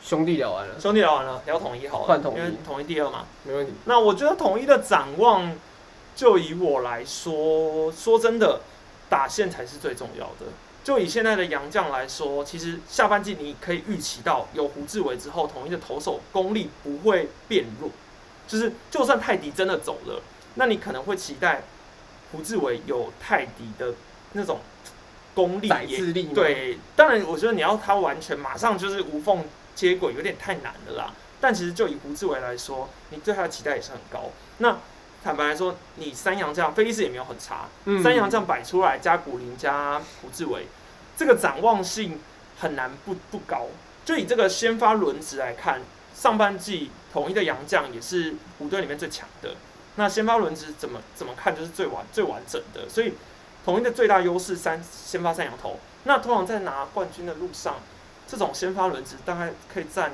[0.07, 3.27] 兄弟聊完了，兄弟聊完了，聊统一好了，换统一因为统一第二嘛。
[3.43, 3.73] 没问题。
[3.87, 5.53] 那我觉得统一的展望，
[6.15, 8.61] 就以我来说，说真的，
[9.09, 10.47] 打线才是最重要的。
[10.85, 17.91] 就以现在的杨将来说，其实下半季你可以预期到，有胡志伟之后，统一的投手功力不会变弱。
[18.47, 20.23] 就是就算泰迪真的走了，
[20.55, 21.63] 那你可能会期待
[22.31, 23.93] 胡志伟有泰迪的
[24.35, 24.61] 那种
[25.35, 29.45] 功力也宰制力吗，对，当然，我觉得你要他完全马上就是无缝
[29.77, 31.13] 接轨，有点太难了啦。
[31.41, 34.31] 但其实就以胡志伟来说，你对他的期待也是很高。
[34.59, 34.79] 那
[35.23, 40.67] 坦白来说，你三阳这样，飞利斯也没有很差，嗯三阳这样摆出来，加古林加胡志伟，
[41.17, 42.19] 这个展望性
[42.59, 43.67] 很难不不高。
[44.05, 45.83] 就以这个先发轮值来看，
[46.15, 49.57] 上半季统一的洋将也是五队里面最强的。
[49.97, 53.13] 那先发轮值怎么怎么看就是最完最完整的，所以
[53.65, 55.79] 统一的最大优势三先发三羊头。
[56.05, 57.77] 那通常在拿冠军的路上，
[58.27, 60.13] 这种先发轮值大概可以占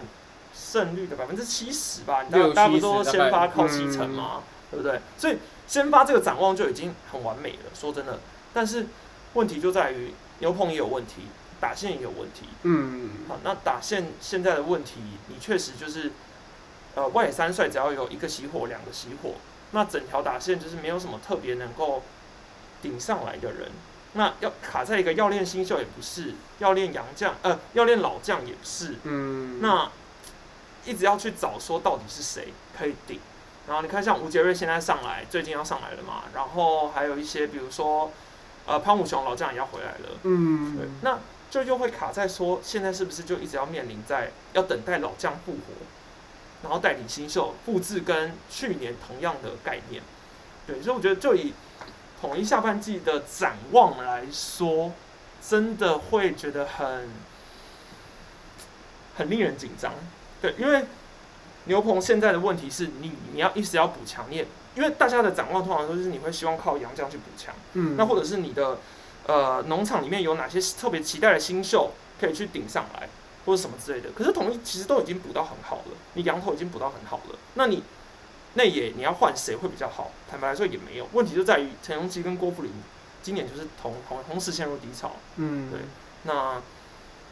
[0.54, 2.22] 胜率的百分之七十吧。
[2.22, 4.42] 你大家不七十都说先发靠七成吗？
[4.70, 5.00] 对不对？
[5.18, 7.70] 所以先发这个展望就已经很完美了。
[7.74, 8.18] 说真的，
[8.54, 8.86] 但是
[9.34, 11.22] 问题就在于牛棚也有问题，
[11.60, 12.48] 打线也有问题。
[12.62, 16.12] 嗯，好，那打线现在的问题，你确实就是，
[16.94, 19.34] 呃，外野三帅只要有一个熄火，两个熄火，
[19.72, 22.02] 那整条打线就是没有什么特别能够
[22.80, 23.70] 顶上来的人。
[24.14, 28.96] 那要卡在一个要练新秀也不是，要练洋将，呃，要练老将也不是。
[29.04, 29.90] 嗯，那
[30.84, 33.18] 一直要去找说到底是谁可以顶。
[33.66, 38.10] 然后你看，像吴杰瑞现在上来，最近要上来了嘛，然后还有一些，比如说，
[38.66, 40.18] 呃，潘武雄老将也要回来了。
[40.24, 45.86] 嗯对嗯，，那就又会卡在说，现在是不是就一直要面临在要等待老将复活，
[46.62, 50.02] 然后带领新秀复制跟去年同样的概念。
[50.66, 51.54] 对，所以我觉得就以
[52.22, 54.92] 统一下半季的展望来说，
[55.44, 57.10] 真的会觉得很
[59.16, 59.92] 很令人紧张。
[60.40, 60.84] 对，因为
[61.64, 67.52] 牛棚现在的问题是你你要一直要补强，你也因为大家的展望通常都是你会希望靠洋将去补强。
[67.72, 68.78] 嗯，那或者是你的
[69.26, 73.08] 呃农场里面有哪些特别期待的新秀可以去顶上来，
[73.44, 74.10] 或者什么之类的。
[74.12, 77.82] 可是统一其实都已经补到很好了，你羊头已经补到很好了，那你
[78.54, 80.10] 内野你要换谁会比较好？
[80.30, 82.70] 坦白来说也没有，问题就在于陈荣基跟郭富林
[83.22, 85.12] 今年就是同同同时陷入低潮。
[85.36, 85.80] 嗯，对
[86.24, 86.60] 那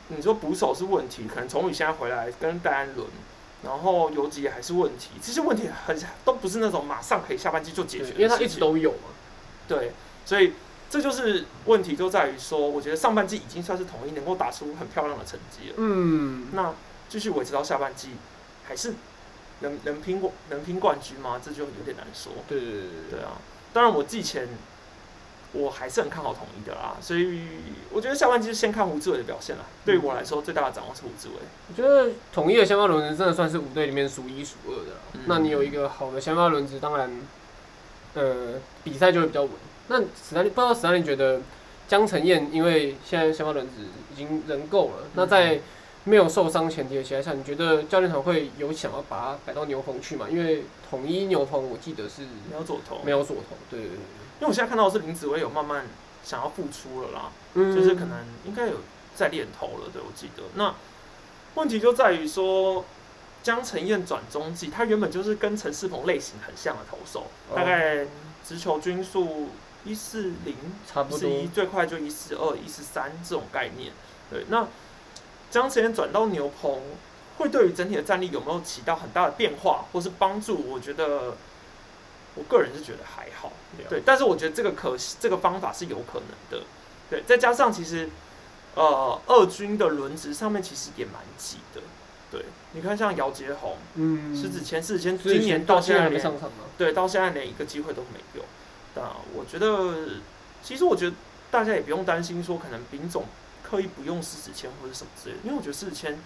[0.09, 3.07] 你说捕手是问题，可能从宇现在回来跟戴安伦。
[3.63, 9.13] 然后游击也还是问题，这些问题很都不是那种马上可以下半季就解决的，因为他一直都有嘛，
[9.69, 9.93] 对，
[10.25, 10.55] 所以
[10.89, 15.75] 这就是问题，就在于说，我觉得上半季已经算是统一能够打出很漂亮的成绩了。
[15.77, 16.73] 嗯，那
[17.11, 18.13] 继续维持到下半季，
[18.67, 18.95] 还是
[19.61, 21.41] 能能拼过能拼冠军吗？
[21.43, 22.33] 这就有点难说。
[22.49, 23.39] 对对对对啊，
[23.73, 24.49] 当然我季前
[25.53, 27.43] 我还是很看好统一的啦，所以
[27.93, 29.65] 我觉得下半季就先看胡志伟的表现啦。
[29.85, 31.35] 对于我来说，最大的展望是胡志伟。
[31.69, 35.01] 我觉得统一的先发轮值真的算是五队里面数一数二的啦。
[35.15, 37.11] 嗯那你有一个好的先发轮值，当然，
[38.15, 39.51] 呃，比赛就会比较稳。
[39.89, 41.41] 那史丹利不知道史丹利觉得
[41.89, 45.61] 江承燕，因为现在先发轮值已经人够了，那在
[46.05, 50.27] 没有受伤前提的情况下，你觉得教练团会有想要把他改到牛棚去吗？
[50.31, 55.87] 因为统一牛棚我记得是没有左投，没有左投，对对对，因为我现在看到的是林子威有慢慢
[56.25, 57.31] 想要复出了啦。
[57.55, 58.77] 嗯就是可能应该有
[59.15, 60.43] 在练头了，对我记得。
[60.55, 60.75] 那
[61.57, 62.85] 问题就在于说，
[63.43, 68.07] 江承燕转中继，他原本就是跟陈世鹏类型很像的投手，哦大概
[68.47, 69.49] 直球均速
[69.85, 73.93] 一四零、差不多一四一，最快就一四二、一四三这种概念。
[74.31, 74.67] 对，那
[75.51, 76.81] 江承燕转到牛棚，
[77.39, 80.65] 会对于整体的战力有没有起到很大的变化或是帮助？
[80.69, 81.35] 我觉得，
[82.35, 83.53] 我个人是觉得还好。
[83.89, 86.65] 对，但是我觉得这个可这个方法是有可能的，
[87.09, 88.09] 对，再加上其实
[88.75, 91.81] 呃二军的轮值上面其实也蛮挤的，
[92.31, 96.65] 对，你看像姚杰宏、嗯，狮子谦、狮子谦今年到现在还没现在连上场吗？
[96.77, 98.45] 对到现在连一个机会都没有，
[98.95, 99.03] 那
[99.35, 100.21] 我觉得
[100.63, 101.17] 其实我觉得
[101.51, 103.25] 大家也不用担心说可能丙总
[103.71, 106.19] 刻意不用狮子谦或者什么之类的，因为我觉得狮子谦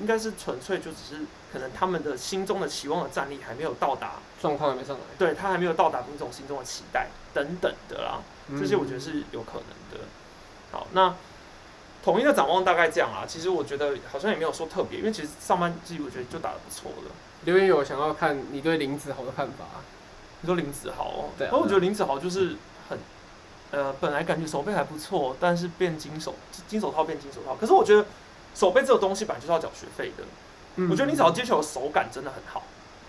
[0.00, 8.20] 应该是纯粹就只是可能他们的心中的期望的战力还没有到达，状况还没上来，对他还没有到达丙总心中的期待等等的啦。
[8.58, 10.06] 这些我觉得嗯是有可能的。
[10.72, 11.14] 好，那
[12.02, 13.26] 统一的展望大概这样啊。
[13.26, 17.10] 其实我觉得好像也没有说特别，因为其实上半季我觉得就打得不错了。
[17.44, 19.64] 留言有想要看你对林子豪的看法，
[20.40, 22.56] 你说林子豪哦，对啊然后我觉得林子豪就是很，
[23.70, 26.34] 呃，本来感觉手背还不错，但是变金手
[26.68, 27.54] 金手套变金手套。
[27.60, 28.04] 可是我觉得
[28.54, 30.24] 手背这个东西本来就是要缴学费的。
[30.76, 32.62] 嗯我觉得你只要接球的手感真的很好，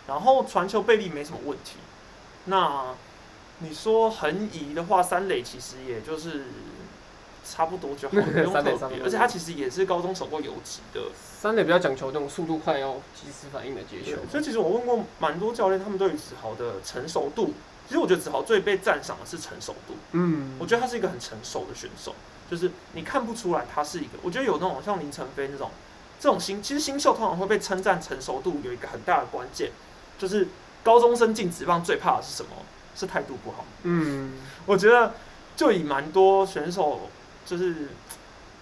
[0.08, 1.78] 然后传球背力没什么问题。
[2.46, 2.96] 那
[3.60, 6.46] 你说横移的话，三垒其实也就是
[7.48, 9.02] 差不多就好， 不用特别。
[9.04, 14.18] 而且他其实也是高中手过游击的，三垒比较讲求那种速度快、要及时反应的接球。
[14.30, 17.54] 所以其实我问过蛮多教练，他们对于子豪的成熟度，
[17.92, 19.96] 其实我觉得子豪最被赞赏的是成熟度。
[20.14, 22.16] 嗯，我觉得他是一个很成熟的选手，
[22.50, 25.70] 就是你看不出来他是一个，我觉得有那种像林晨飞那种
[26.18, 29.72] 这种新，其实新秀通常会被称赞成熟度有一个很大的关键，
[30.18, 30.48] 就是
[30.84, 32.52] 高中生进职棒最怕的是什么？
[32.96, 33.66] 是态度不好。
[33.84, 34.36] 嗯，
[34.66, 35.14] 我觉得
[35.58, 37.10] 就以蛮多选手，
[37.46, 37.90] 就是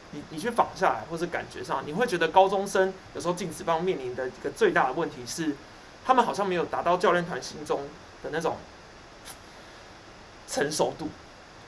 [0.09, 5.55] 你你去访下来，或者感觉上，你会觉得高中生有时候进职棒面临的一个最大的问题是，
[6.03, 7.81] 他们好像没有达到教练团心中
[8.23, 8.57] 的那种
[10.49, 11.07] 成熟度。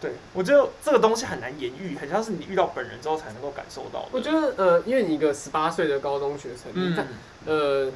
[0.02, 4.08] 对我觉得这个东西很难言喻，很像是你遇到本人之后才能够感受到的。
[4.12, 7.06] 我觉得呃，因为你一个十八岁的高中学生，你在
[7.46, 7.92] 嗯，呃，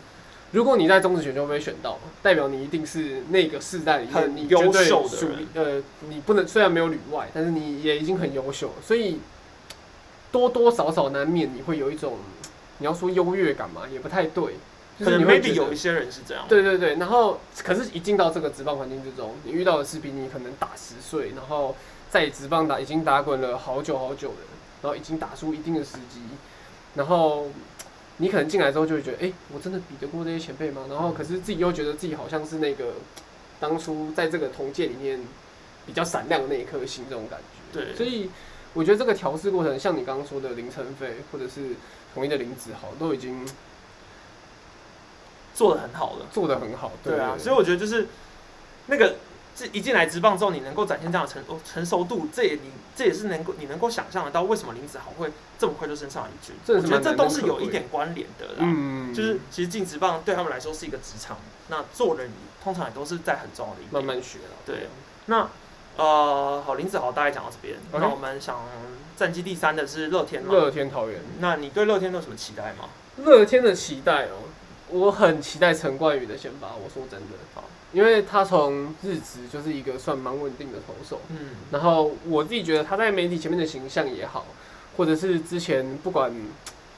[0.51, 9.19] 如果你在中职选秀被选到，代表你一定是那个世代里面很你绝对优秀的呃，你不能虽然没有旅外，但是你也已经很优秀，所以
[10.31, 12.19] 多多少少难免你会有一种
[12.77, 14.51] 你要说优越感嘛，也不太对，就
[14.99, 16.45] 可能是你会 maybe 有一些人是这样。
[16.47, 21.75] 对对对，然后可是，一进到这个职棒环境之中，你遇到的是比你可能大十岁，然后
[22.09, 24.37] 在职棒打已经打滚了好久好久的，
[24.81, 26.21] 然后已经打出一定的时机，
[26.95, 27.47] 然后
[28.17, 30.85] 你可能进来之后就会觉得，哎、我真的比得过这些前辈吗？
[30.89, 32.93] 然后可是自己又觉得自己好像是那个
[33.59, 35.19] 当初在这个同届里面
[35.85, 37.79] 比较闪亮的那一颗星，这种感觉。
[37.79, 38.29] 对所以
[38.73, 41.71] 我觉得这个调试过程，像你刚刚说的林晨飞，或者是
[42.13, 43.45] 同一的林子豪，都已经
[45.55, 46.25] 做的很好了。
[46.31, 46.91] 做的很好。
[47.03, 48.07] 对啊，所以我觉得就是
[48.85, 49.15] 那个
[49.55, 56.55] 这一进来直棒之后，你能够展现这样的成哦成熟度，这也你这也是能够你能够想象得到为什么林子豪会这么快就升上一军。
[56.67, 58.53] 我觉得这都是有一点关联的啦。
[58.59, 61.37] 嗯，就是其实进直棒对他们来说是一个职场，
[61.69, 62.29] 那做人
[62.63, 64.03] 通常也都是在很重要的一慢。
[64.03, 64.55] 慢学了。
[64.65, 64.89] 对
[65.27, 65.49] 那
[65.97, 68.59] 呃，好，林子豪大概讲到这边那我们想
[69.15, 70.53] 战绩第三的是乐天嘛？
[70.53, 72.89] 乐天桃园，那你对乐天有什么期待吗？
[73.23, 74.43] 乐天的期待哦，
[74.89, 76.67] 我很期待陈冠宇的先发。
[76.67, 77.63] 我说真的，好
[77.93, 84.45] 因为他从日职就是一个算蛮稳定的投手，嗯，然后我自己觉得他在媒体前面的形象也好，
[84.97, 86.29] 或者是之前不管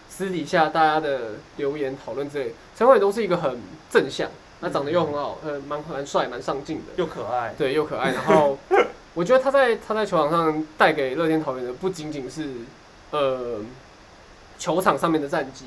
[0.09, 3.59] 私底下大家的留言讨论之类，陈冠宇都是一个很
[3.91, 4.27] 正向，
[4.59, 6.93] 他长得又很好，呃，蛮蛮帅，蛮上进的。
[6.95, 8.11] 又可爱，对，又可爱。
[8.13, 8.57] 然后
[9.13, 12.49] 我觉得他在他在球场上带给乐天桃园的不仅仅是
[13.11, 13.59] 呃
[14.57, 15.65] 球场上面的战绩，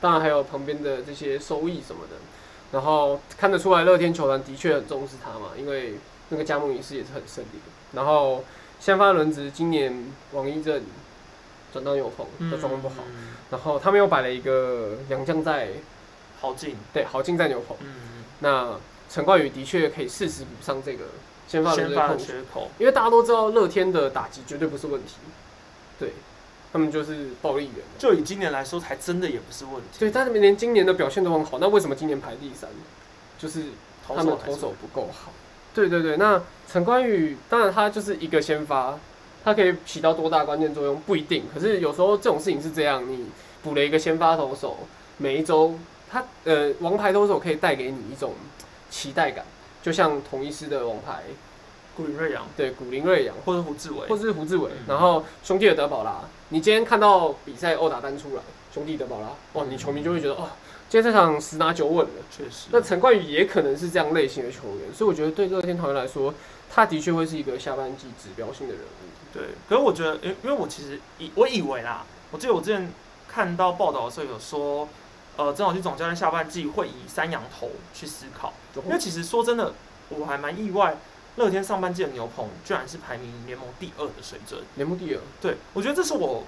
[0.00, 2.16] 当然还有旁边的这些收益什么的。
[2.72, 5.94] 然后看得出来，乐天球团的确很重视他嘛，因为
[6.28, 7.72] 那个加盟仪式也是很顺利的。
[7.92, 8.44] 然后
[8.78, 10.82] 先发轮值今年王一正
[11.72, 12.96] 转到牛棚，的状况不好。
[13.06, 15.70] 嗯然后他们又摆了一个杨将在
[16.38, 18.78] 好进，对好进在牛棚，嗯，那
[19.08, 21.04] 陈冠宇的确可以适时补上这个
[21.46, 22.18] 先发轮值的。
[22.18, 25.14] 缺口，因为大家都知道乐天的打击绝对不是问题，
[25.98, 26.12] 对，
[26.72, 27.74] 他们就是暴力员。
[27.98, 29.98] 就以今年来说，还真的也不是问题。
[29.98, 32.68] 对，但是连今年的表现都很好，那为什么今年排第三？
[33.38, 33.64] 就是
[34.06, 35.32] 他们投手不够好。
[35.74, 38.98] 对对对，那陈冠宇当然他就是一个先发，
[39.44, 43.26] 他可以起到多大关键作用不一定，可是有时候这种事情是这样，你
[43.62, 44.78] 补了一个先发投手，
[45.18, 45.78] 每一周
[46.10, 48.34] 他呃王牌投手可以带给你一种
[48.90, 49.44] 期待感，
[49.82, 51.22] 就像同一师的王牌
[51.96, 53.34] 古林瑞阳对古林瑞阳。
[53.44, 58.42] 或者胡志伟或者，是胡志伟嗯，然后兄弟的德保拉，你今天看到比赛殴打单出来，
[58.72, 60.48] 兄弟德保拉，哇，你球迷就会觉得哦，
[60.88, 62.12] 今天这场十拿九稳了。
[62.30, 62.68] 确实。
[62.70, 66.32] 那陈冠宇也可能是这样类型的球员，所以我觉得对乐天桃园来说，
[66.70, 69.34] 他的确会是一个下半季指标性的人物。
[69.34, 72.90] 对，可是我觉得，因因为我其实以我以为啦，我记得我之前
[73.28, 74.88] 看到报道的时候有说，
[75.36, 78.54] 呃，曾老师总教练下半季会以三羊头去思考，
[78.86, 79.74] 因为其实说真的，
[80.08, 80.96] 我还蛮意外，
[81.38, 84.60] 乐天上半季的牛棚居然是排名联盟第二的水准。
[84.74, 86.44] 联盟第二，对，我觉得这是我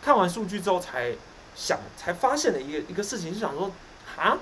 [0.00, 1.12] 看完数据之后才
[1.56, 3.72] 想才发现的一个一个事情，是想说，
[4.16, 4.38] 哈，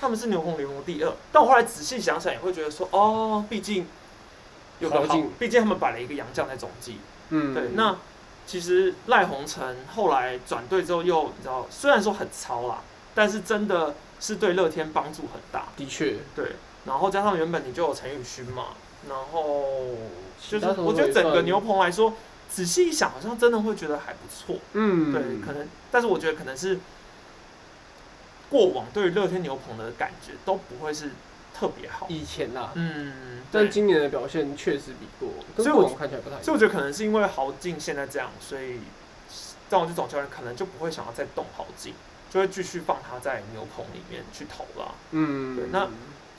[0.00, 3.86] 他们是牛棚联盟第二，但我后来仔细想想，也会觉得说，哦，毕竟
[4.78, 6.98] 有个好豪进，毕竟他们摆了一个洋将在总季，
[7.30, 7.96] 嗯，对，那
[8.46, 12.82] 其实赖鸿成后来转队之后又，你知道，虽然说很糙啦，
[13.14, 15.66] 但是真的是对乐天帮助很大。
[15.76, 16.52] 的确，对，
[16.84, 18.68] 然后加上原本你就有陈宇勋嘛，
[19.08, 19.64] 然后
[20.40, 22.14] 就是我觉得整个牛棚来说，
[22.48, 24.56] 仔细一想，好像真的会觉得还不错。
[24.72, 26.78] 嗯，对，可能，但是我觉得可能是
[28.50, 31.10] 过往对于乐天牛棚的感觉都不会是
[31.54, 32.06] 特别好。
[32.08, 35.30] 以前啦，嗯，但今年的表现确实比过，
[35.62, 36.42] 所以我看起来不太。
[36.42, 38.80] 所以我觉得可能是因为豪进现在这样，所以
[39.70, 41.92] 让我去总教练可能就不会想要再动豪进，
[42.30, 44.94] 就会继续放他在牛棚里面去投了。
[45.10, 45.88] 嗯，对那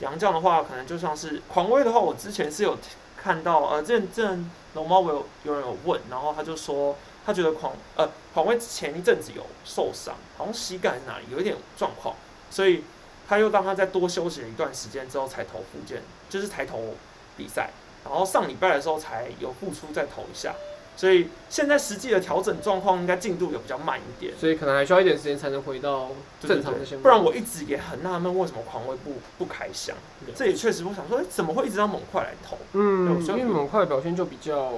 [0.00, 2.76] 杨将的话，可能就像是狂威的话，我之前是有
[3.16, 4.36] 看到，呃，这这
[4.74, 12.14] 龙猫我有有人有问，然后他就说，他觉得狂呃狂威前一阵子有受伤，好像膝盖哪里有一点状况，
[12.50, 12.82] 所以
[13.28, 16.94] 他又让他再多休息了一段时间之后才投复健，就是才投
[17.36, 17.70] 比赛，
[18.04, 20.54] 然后上礼拜的时候才有复出再投一下，
[21.00, 24.34] 所以现在实际的调整状况应该进度有比较慢一点。
[24.38, 26.10] 所以可能还需要一点时间才能回到
[26.42, 27.02] 正常的先发。
[27.02, 29.96] 对不然我一直也很纳闷，为什么狂威不不开箱？
[30.26, 32.58] 了这也确实我想说，哎怎么会一直让猛快来投？
[32.74, 34.74] 嗯，因为猛快的表现就比较，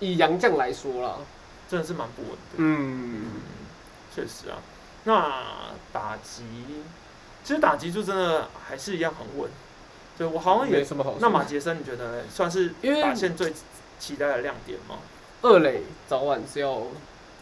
[0.00, 1.16] 以杨将来说啦，
[1.66, 2.56] 真的是蛮不稳的。
[2.58, 3.30] 嗯，嗯，
[4.14, 4.60] 确实啊。
[5.04, 5.32] 那
[5.90, 6.42] 打击，
[7.42, 9.50] 其实打击就真的还是一样很稳。
[10.18, 11.14] 对我好像也，没什么好。
[11.20, 13.54] 那马杰森你觉得算是因为打线最
[13.98, 14.96] 期待的亮点吗？
[15.42, 16.82] 二垒早晚是要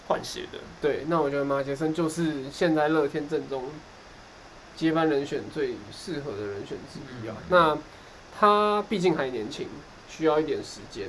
[0.09, 3.64] 换血的，对，那我觉得马杰森就是现在乐天阵中
[4.76, 7.36] 接班人选最适合的人选之一啊。
[7.38, 7.78] 嗯那
[8.38, 9.66] 他毕竟还年轻，
[10.11, 11.09] 需要一点时间。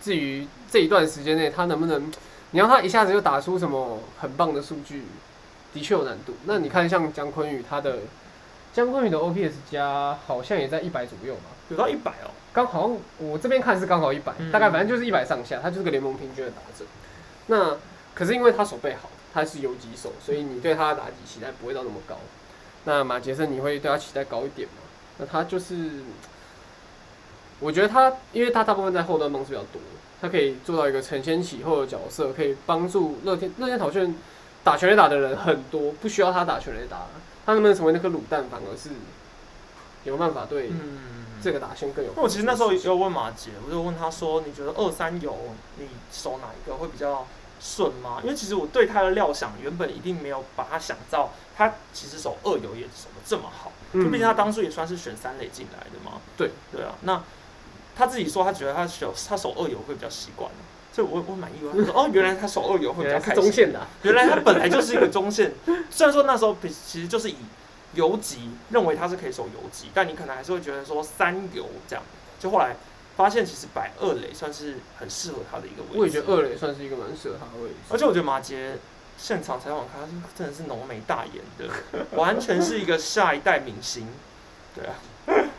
[0.00, 2.10] 至于这一段时间内他能不能，
[2.52, 5.02] 你要他一下子就打出什么很棒的数据，
[5.74, 6.34] 的确有难度。
[6.46, 7.98] 那你看像姜昆宇他的
[8.74, 11.42] 姜昆宇的 OPS 加好像也在一百左右吧。
[11.70, 12.30] 有到一百哦。
[12.52, 16.84] 刚好像我这边看是刚好一百、嗯大概反正就是一百上下，他就是个联盟平均的打者。
[17.46, 17.76] 那
[18.14, 22.16] 可是因为他手背好，他是游击手，所以你对他的打击期待不会到那么高。
[22.84, 24.74] 那马杰森你会对他期待高一点吗？
[25.18, 26.02] 那他就是，
[27.60, 29.80] 我觉得他，因为他大部分在后端帮是比较多，
[30.20, 34.14] 他可以做到一个承先启后的角色，可以帮助乐天乐天讨炫
[34.62, 37.06] 打全垒打的人很多，不需要他打全垒打，
[37.46, 38.90] 他能不能成为那颗卤蛋，反而是
[40.04, 42.12] 有办法对嗯，这个打线更有。
[42.16, 45.36] 那我其实那时候也有问马杰，我就问他说：“你觉得二三游
[45.78, 47.26] 你守哪一个会比较
[47.60, 56.12] 顺吗？”因为其实我对他的料想原本一定没有把他想到，他其实守二游也守的这么好，就毕竟他当初也算是选三垒进来的嘛。
[56.16, 57.22] 嗯对对啊，那
[57.96, 60.50] 他自己说他觉得他守他守二游会比较习惯，
[60.94, 61.72] 所以我我满意外。
[61.74, 63.42] 我说哦， 原来他守二游会比较开心。
[63.42, 65.52] 中线的啊、原来他本来就是一个中线，
[65.90, 67.36] 虽然说那时候比其实就是以
[67.94, 72.02] 游击认为他是可以守游击，但你可能还是会觉得说三游这样，
[72.38, 72.76] 就后来
[73.16, 75.98] 发现其实摆二垒算是很适合他的一个位置。
[75.98, 77.74] 我也觉得二垒算是一个蛮适合他的位置。
[77.90, 78.76] 而且我觉得马杰
[79.16, 80.00] 现场采访他
[80.36, 81.72] 真的是浓眉大眼的，
[82.16, 84.08] 完全是一个下一代明星。
[84.74, 84.94] 对啊，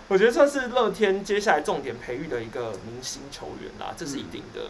[0.09, 4.61] 我觉得算是乐天接下来重点培育的一个明星球员啦，这是一定的。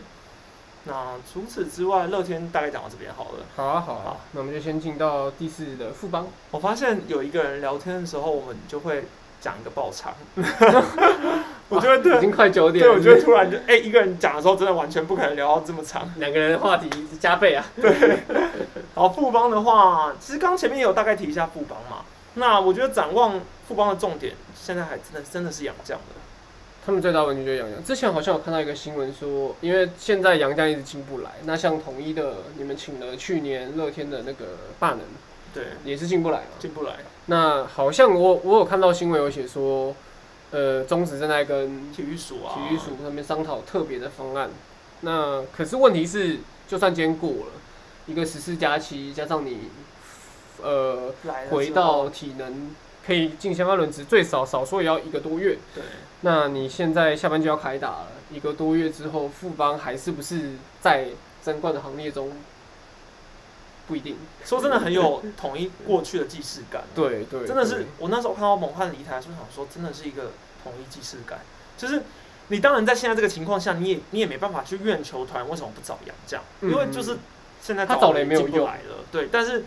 [0.88, 3.46] 那除此之外，乐天大概讲到这边好了。
[3.56, 6.28] 好啊，好啊好，那我们就先进到第四的副帮。
[6.52, 9.06] 我发现有一个人聊天的时候，我们就会
[9.42, 10.14] 讲一个爆场。
[11.70, 16.08] 我觉得已，经快九点了对，我觉得突然就哎、一个人讲的时候，真的完全不可能聊到这么长。
[16.18, 16.88] 两个人的话题
[17.20, 17.66] 加倍啊。
[17.82, 18.20] 对
[18.94, 22.06] 好，富邦的话，其实刚前面也有大概提一下富邦嘛。
[22.36, 26.25] 那我觉得展望富邦的重点，现在还真的真的是杨将的。
[26.86, 27.84] 他们最大问题就是杨将。
[27.84, 34.46] 之前好像有看到一个新闻说，因为现在杨将一直进不来，那像统一的，你们请了去年乐天的那个
[34.78, 35.00] 霸能，
[35.52, 36.46] 对，也是进不来嘛。
[36.60, 36.98] 进不来。
[37.26, 39.96] 那好像我我有看到新闻有写说，
[40.52, 44.52] 呃，中职正在跟体育署啊，体育署那边商讨特别的方案。
[45.02, 47.52] 那可是问题是，就算今天过了
[48.06, 49.70] 一个十四加七，加上你
[50.62, 51.12] 呃
[51.50, 52.76] 回到体能
[53.06, 55.58] 可以进相关轮值，最少少说也要一个多月。
[55.74, 55.84] 对，
[56.26, 61.10] 那你现在下班就要开打了，一个多月之后，富邦还是不是在
[61.44, 62.32] 争冠的行列中？
[63.88, 64.18] 不一定。
[64.44, 66.84] 说真的很有统一过去的既视感。
[66.96, 70.32] 对对，真的是我那时候看到蒙汉离台，就想说，真的是一个
[70.64, 71.42] 统一既视感。
[71.78, 72.02] 就是
[72.48, 77.20] 你当然在现在这个情况下，你也你也没办法去怨球团为什么不找杨将，嗯因为就是
[77.62, 78.74] 现在他找了也没有用了。
[79.12, 79.64] 对，但是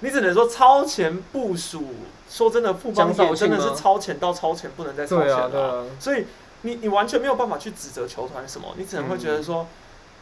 [0.00, 1.84] 你只能说超前部署。
[2.28, 6.26] 说真的，富邦真的是超前到超前，不能再超前了、对啊，所以
[6.62, 9.64] 你你完全没有办法去指责球团什么，你只能会觉得说，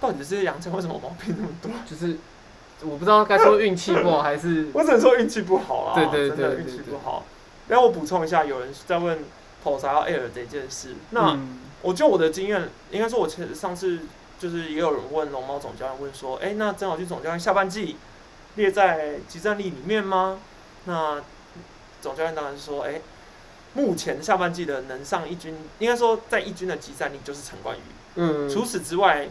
[0.02, 1.70] 到底这些洋将为什么毛病那么多？
[1.88, 2.18] 就是
[2.82, 7.24] 我不知道该说运气不好还是 我只能说运气不好啦，对对对真的运气不好。
[7.68, 9.24] 然后我补充一下，有人在问
[9.64, 14.00] 投啥要 air 这件事，那、嗯我就我的经验，应该说我前上次
[14.38, 17.96] 就是也有人问龙猫总教练问说，哎、那曾小军总教练下半季
[18.56, 20.38] 列在集战力里面吗？
[20.84, 21.22] 那
[22.00, 23.00] 总教练当然是说，哎、
[23.74, 27.80] 目前下半季的能上一军，应该说在一军的集战力就是陈冠宇。
[28.16, 29.28] 嗯，除此之外，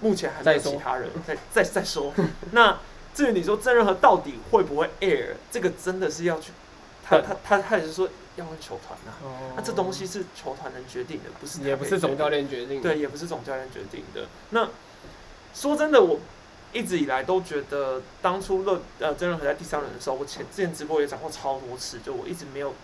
[0.00, 1.08] 目前还没有其他人。
[1.26, 2.12] 再再再说，
[2.52, 2.78] 那
[3.14, 6.52] 至于你说郑仁和到底会不会 air，这个真的是要去，
[7.04, 14.26] 他他他他也是说要问球团呐、哦那这东西是球团能决定的，不是也不是总教练决定的，对，也不是总教练决定的。
[14.50, 14.68] 那
[15.54, 16.18] 说真的，我
[16.76, 22.74] 一直以来都觉得，当初乐呃郑仁和在第三轮的时候，我前之前直播也讲过超多次，就我一直没有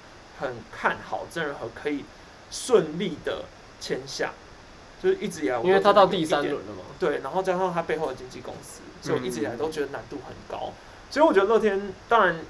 [0.40, 2.04] 很看好郑仁和可以
[2.50, 3.44] 顺利的
[3.80, 4.32] 签下。
[5.02, 6.84] 就是一直以来我因为他到第三轮了嘛。
[6.98, 10.72] 对，然后加上他背后的经纪公司，所以我一直以来嗯都觉得难度很高。
[11.10, 12.40] 所以我觉得乐天当然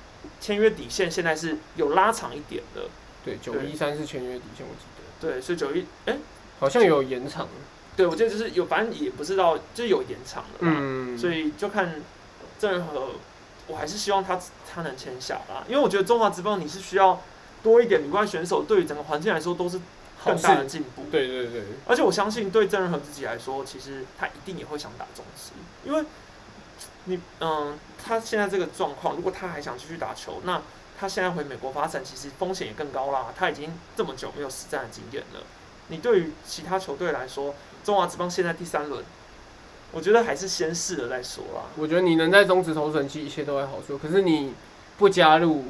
[0.40, 2.82] 签约底线现在是有拉长一点的，
[3.24, 6.16] 对，九一三是签约底线，我记得对，所以九一，哎，
[6.60, 7.48] 好像有延长。
[7.96, 12.00] 对我记得就是有，反正也不知道就是有延长的啦，嗯，所以就看
[12.58, 13.10] 郑仁和，
[13.66, 14.40] 我还是希望他
[14.72, 17.20] 他能签下啦，因为我觉得中华职棒你是需要
[17.62, 19.78] 多一点旅外选手，对于整个环境来说都是
[20.18, 20.64] 好更大的。
[20.64, 21.04] 进步。
[21.10, 25.52] 对对对，而且我相信对郑仁和自己来说，其实他一定也会想打中职，
[25.84, 26.04] 因为
[27.04, 30.62] 你嗯，他现在这个状况，如果他还想继续打球，那
[30.98, 33.34] 他现在回美国发展，其实风险也更高啦。
[33.36, 35.40] 他已经这么久没有实战的经验了，
[35.88, 37.54] 你对于其他球队来说，
[37.84, 39.04] 中华职棒现在第三轮，
[39.90, 41.62] 我觉得还是先试了再说啦。
[41.76, 43.98] 我觉得你能在中职投审期，一切都会好说。
[43.98, 44.54] 可是你
[44.98, 45.64] 不加入，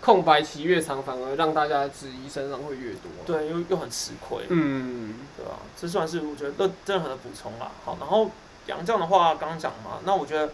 [0.00, 7.72] 空白期越长，反而让大家质疑身上会越多。，对，又又很吃亏，嗯，对吧、这算是我觉得任任何的补充啦。
[7.84, 8.30] 好，然后
[8.66, 10.52] 杨绛的话刚刚讲嘛，那我觉得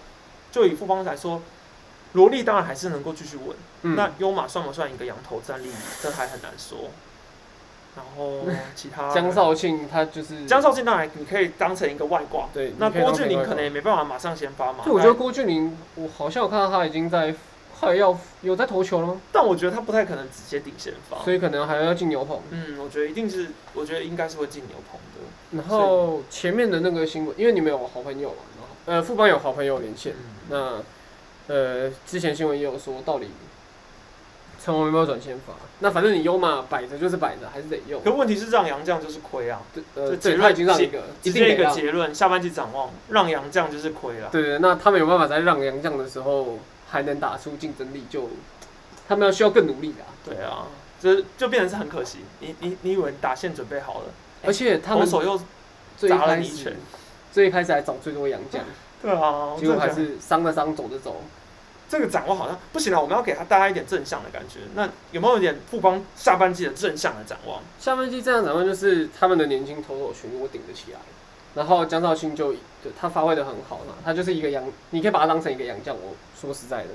[0.51, 1.43] 就以富邦来说，
[2.15, 3.57] 罗莉当然还是能够继续稳。
[3.83, 5.71] 嗯那优马算不算一个羊头战力？
[6.03, 6.91] 这还很难说。
[7.97, 8.43] 然后
[8.75, 14.85] 其他江少庆他就是江少庆当然你可以当成一个外挂，对，那郭俊霖可能也没办法马上先发嘛。
[14.85, 17.35] 对，我觉得郭俊霖，我好像有看到他已经在
[17.81, 19.21] 快要有在投球了吗？
[19.33, 21.19] 但我觉得他不太可能直接顶先发。
[21.25, 22.41] 所以可能还要进牛棚。
[22.51, 25.59] 嗯，我觉得一定是，我觉得应该是会进牛棚的。
[25.59, 30.13] 然后前面的那个新闻，因为你们有好朋友嘛，然后呃，副班有好朋友连线，
[30.51, 30.83] 嗯，
[31.49, 33.29] 那呃，之前新闻也有说，到底
[34.67, 35.53] 陈宏有没有转先发？
[35.79, 38.03] 那反正你优嘛摆着就是摆着，还是得用。
[38.03, 39.62] 可问题是让杨将就是亏啊。
[39.73, 41.67] 对呃，这结论已经让一个一直接一个。
[41.67, 44.29] 结论，下半季展望让杨将就是亏了。
[44.33, 46.59] 对对，那他们有办法在让杨将的时候
[46.91, 48.29] 还能打出竞争力，就
[49.07, 50.11] 他们要需要更努力啊。
[50.25, 50.67] 对啊，
[51.01, 52.19] 这就变成是很可惜。
[52.41, 54.07] 你你你以为打线准备好了，
[54.45, 56.75] 而且他们投手又砸了一拳，
[57.31, 58.64] 最一开始还找最多洋将，
[59.01, 61.23] 对啊，我结果还是伤的伤，走的走。
[61.89, 64.61] 这个展望好像不行了，我们要给他大家一点正向的感觉。
[64.74, 67.61] 那有没有一点富邦下半季的正向的展望？
[67.78, 70.99] 下半季这样展望就是他们的年轻投手群如果顶得起来，
[71.55, 75.95] 然后江少庆就对他发挥的很好嘛，他就是一个洋，你可以把他当成一个洋将。
[75.95, 76.89] 我说实在的，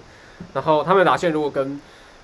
[0.54, 1.80] 然后他们的打线如果跟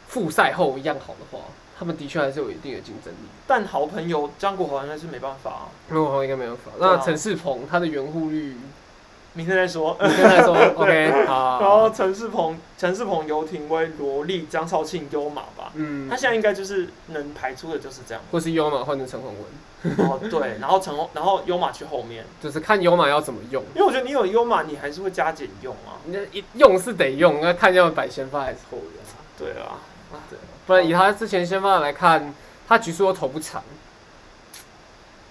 [0.07, 1.45] 复赛后一样好的话，
[1.80, 3.28] 他们的确还是有一定的竞争力。
[3.47, 6.72] 但好朋友江国豪应该是没办法、啊，如果应该没办法。
[6.80, 8.57] 那陈世鹏他的圆护率，
[9.38, 9.96] 明天再说。
[10.02, 16.10] 明天再说 OK 好，然后陈世鹏、陈世鹏、游廷威、罗莉、张少庆、优马吧，嗯。
[16.10, 18.24] 他，现在应该就是能排出的就是这样。
[18.32, 23.64] 或是优马换成陈宏文，哦，对，然后陈宏，然后优马去后面，就是看优马要怎么用。
[23.76, 26.02] 因为我觉得你有优马，你还是会加减用啊。
[26.08, 29.22] 那一用是得用，那看要摆先发还是后援啊。
[29.38, 29.78] 对啊，
[30.66, 32.34] 不然以他之前先发来看，
[32.68, 33.62] 他局数都投不长，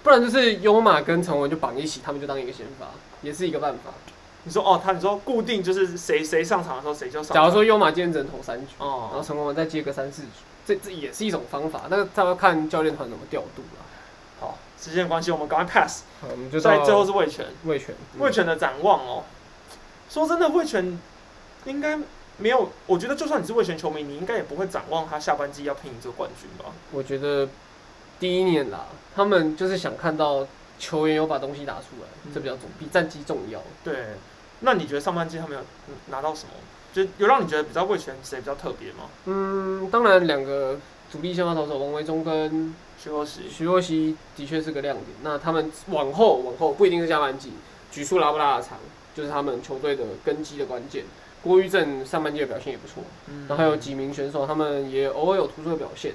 [0.04, 2.86] 不然就是优马跟陈文就绑一起，他们就当一个先发，
[3.26, 3.90] 也是一个办法。
[4.44, 7.34] 你说哦，他你说固定就是谁谁上场的时候谁就上场。
[7.34, 10.28] 假如说优马今天只能投三局，哦然后哦，陈文再接个三四局，
[10.64, 13.82] 这这也是一种方法，但是他要看教练团怎么调度啦。
[14.38, 16.04] 好，时间关系，我们赶快 pass。
[16.20, 19.24] 好，我们就在最后是魏权，魏权，嗯魏权的展望哦。
[20.08, 20.96] 说真的，魏权
[21.64, 21.98] 应该
[22.38, 26.70] 没有，我觉得就算你是魏权球迷，你应该也不会展望他下半季要拼赢这个冠军吧？
[26.92, 27.48] 我觉得
[28.20, 30.46] 第一年啦，他们就是想看到
[30.78, 33.62] 球员有把东西打出来，嗯这比较重，比战绩重要。
[33.82, 34.14] 对，
[34.60, 36.50] 那你觉得上半季他们有嗯拿到什么？
[36.92, 39.08] 就有让你觉得比较魏权谁比较特别吗？
[39.26, 40.78] 嗯，当然两个
[41.12, 45.08] 主力先发投手王维忠跟徐若曦，徐若曦的确是个亮点。
[45.22, 47.52] 那他们往后往后不一定是下半季，
[47.90, 48.78] 局数拉不拉的长，
[49.14, 51.04] 就是他们球队的根基的关键。
[51.42, 56.12] 郭玉正上半季的表现也不错，嗯然后还有几名选手，他们也偶尔有突出的表现。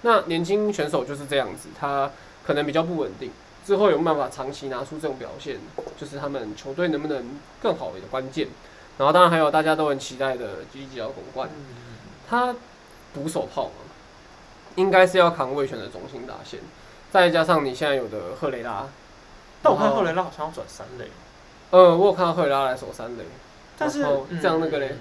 [0.00, 2.10] 那年轻选手就是这样子，他
[2.44, 3.30] 可能比较不稳定，
[3.64, 5.58] 之后有办法长期拿出这种表现，
[5.96, 8.48] 就是他们球队能不能更好的关键。
[8.98, 11.92] 然后当然还有大家都很期待的吉吉奥拱冠，嗯。
[12.28, 12.54] 他
[13.14, 13.72] 捕手炮嘛，
[14.76, 16.60] 应该是要扛卫权的中心打线，
[17.10, 18.86] 再加上你现在有的赫雷拉，
[19.62, 21.10] 但我看赫雷拉好像要转三垒，
[21.70, 23.24] 呃，我有看到赫雷拉来守三垒，
[23.76, 24.02] 但是
[24.40, 24.98] 这样那个嘞嗯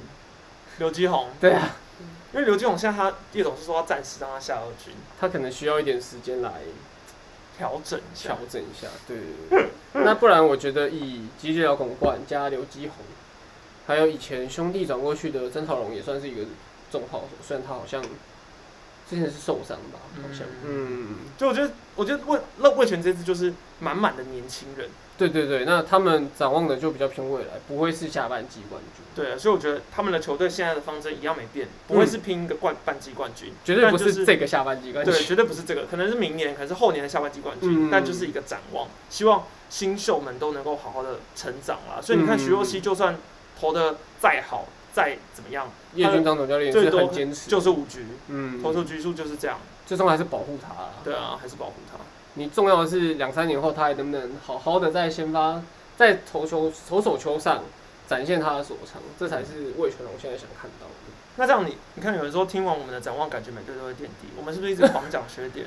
[0.79, 1.69] 刘基宏，对啊，
[2.33, 4.93] 因为刘基宏现在他叶总是说要暂时让他下二军。
[5.19, 6.51] 他可能需要一点时间来
[7.61, 8.37] 调整一下调。
[8.49, 9.69] 整一下，对对对。
[10.03, 13.05] 那不然我觉得以吉吉辽拱冠加刘基宏，
[13.85, 16.41] 还有以前兄弟转过去的曾草龙也算是一个
[16.91, 18.03] 重炮手，虽然他好像
[19.11, 24.87] 之前是受伤吧，好像，嗯，就我觉得，我觉得魏那魏权这次就是满满的年轻人，
[25.17, 35.13] 对对对，那他们展望的就比较偏未来，不会是下半季冠军，对啊，所以我觉得他们的球队现在的方针一样没变，不会是拼一个冠半季冠军，绝对不是是这个下半季冠军。
[35.13, 42.01] 对，绝对不是这个，可能是明年，可能是后年的下半季冠军，嗯但就是一个展望，希望新秀们都能够好好的成长啦。
[42.01, 43.17] 所以你看嗯徐若曦，就算
[43.59, 49.57] 投的再好，再怎么样，叶军章总教练也是很坚持，就是五局，嗯，投出局数就是这样。
[49.85, 50.89] 最终还是保护他啦。
[51.03, 51.97] 对啊，还是保护他。
[52.35, 55.61] 你重要的是两三年后他还能不能好好的在先发，
[55.97, 57.63] 在投球投手球上
[58.07, 60.93] 展现他的所长，这才是魏全龙现在想看到的。
[61.37, 65.65] 那这样你，你看有人说听完我们的展望，感觉每队都会垫底，我们是不是一直狂讲缺点？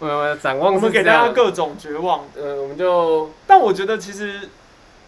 [0.00, 2.24] 呃，展望我们给大家各种绝望。
[2.36, 4.48] 呃，我们就但我觉得其实，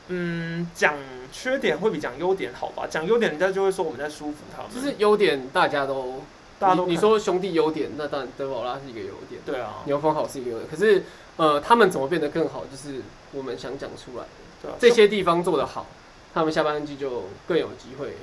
[0.09, 0.95] 嗯，讲
[1.39, 2.87] 缺点会比讲优点好吧？
[2.89, 4.73] 讲优点，人家就会说我们在舒服他们。
[4.73, 6.23] 就是优点大家都，
[6.59, 11.05] 大家都你说兄弟优点，那当然德宝拉是一个优点，对啊，牛峰好是一个优点，可是
[11.37, 14.29] 呃，他们怎么变得更好，就是我们想讲出来的。
[14.63, 15.87] 对啊，这些地方做得好，
[16.33, 18.15] 他们下半季就更有机会。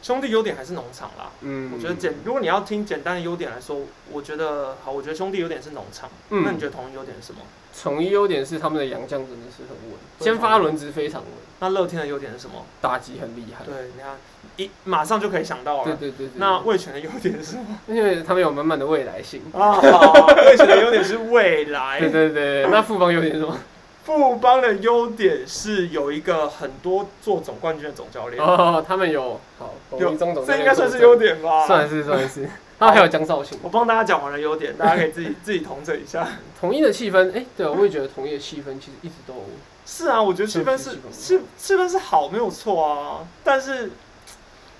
[0.00, 1.32] 兄弟优点还是农场啦。
[1.40, 3.80] 嗯，我觉得简，如果你要听简单的优点来说，
[4.12, 6.08] 我觉得好，我觉得兄弟优点是农场。
[6.28, 7.40] 那你嗯，觉得同一优点是什么？
[7.82, 12.64] 统一优点是他们的洋将真的是很稳，先发轮值非常稳，那乐天的优点是什么？
[12.80, 13.64] 打击很厉害。
[13.64, 14.16] 对，你看
[14.56, 15.84] 一马上就可以想到了。
[15.84, 16.32] 对对对对。
[16.36, 17.78] 那味全的优点是什么？
[17.88, 19.42] 因为他们有满满的未来性。
[19.52, 21.98] 啊，好味全的优点是未来。
[22.00, 23.58] 对对对，那富邦优点是什么？
[24.04, 31.66] 富邦的优点是有一个很多做总冠军的总教练，哦，他们有好，有这应该算是优，点吧？
[31.66, 32.48] 算是算是。
[32.90, 36.26] 还有江少庆，我帮大家讲完了优点，大家可以自己 自己统整一下。
[36.60, 39.34] 统一的气氛，哎，对啊，我也觉得统一的气氛其实一直都
[39.86, 43.26] 是啊，我觉得气氛是是气气氛是好，没有错啊。
[43.42, 43.90] 但是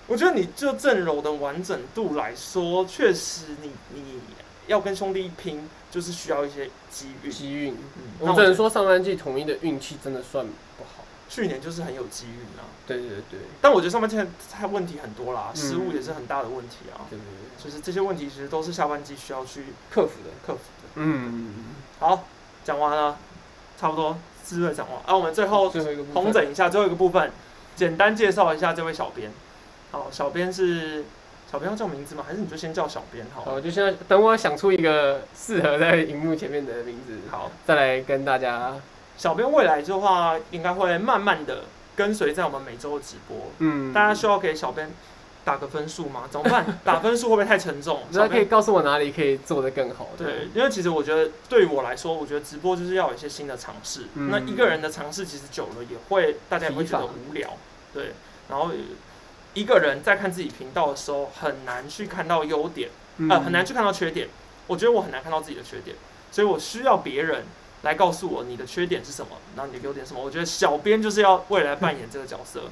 [0.07, 4.21] 我觉得你就阵容的完整度来说，确实你你
[4.67, 7.31] 要跟兄弟拼，就是需要一些机遇。
[7.31, 7.75] 机运。
[7.75, 10.45] 嗯，那我觉得我只能说上半季统一的运气真的算
[10.79, 11.04] 不好。
[11.35, 12.63] 去年就是很有机遇啊。
[12.87, 14.17] 对对对但我觉得上半季
[14.53, 17.03] 他问题很多啦，嗯失误也是很大的问题啊。
[17.11, 20.31] 对对对，就是这些问题其实都是下半季需要去克服的。
[20.47, 20.89] 克服的。
[20.95, 22.25] 嗯，好，
[22.63, 23.19] 讲完了，
[23.81, 25.01] 差不多自锐讲完。
[25.07, 27.33] 啊，我们最后最后一个部分统整一下最后一个部分，
[27.75, 29.33] 简单介绍一下这位小编。
[29.91, 31.05] 好，小编是
[31.51, 32.25] 小编要叫名字吗？
[32.27, 33.53] 还是你就先叫小编好了？
[33.53, 38.75] 好，就现在等我想出一个适合在荧幕前面的名字，好，再来跟大家，
[39.17, 41.65] 小编未来的话，应该会慢慢的
[41.97, 43.37] 跟随在我们每周的直播。
[43.59, 44.91] 嗯，大家需要给小编
[45.45, 46.25] 打个分数吗？
[46.31, 46.65] 怎么办？
[46.85, 48.03] 打分数会不会太沉重？
[48.13, 50.09] 大家可以告诉我哪里可以做得更好。
[50.19, 54.07] 对，因为其实我觉得对于我来说，我觉得直播就是要有一些新的尝试。
[54.15, 57.51] 嗯那一个人的尝试其实久了也会，大家也会觉得无聊。
[57.93, 58.13] 对，
[58.49, 58.71] 然后
[59.55, 64.29] 一个人在看自己频道的时候，很难去看到优点，嗯呃，很难去看到缺点。
[64.67, 65.95] 我觉得我很难看到自己的缺点，
[66.33, 67.45] 所以我需要别人
[67.85, 70.25] 来告诉我你的缺点是什么，然后你的优点是什么。
[70.25, 72.63] 我觉得小编就是要未来扮演这个角色，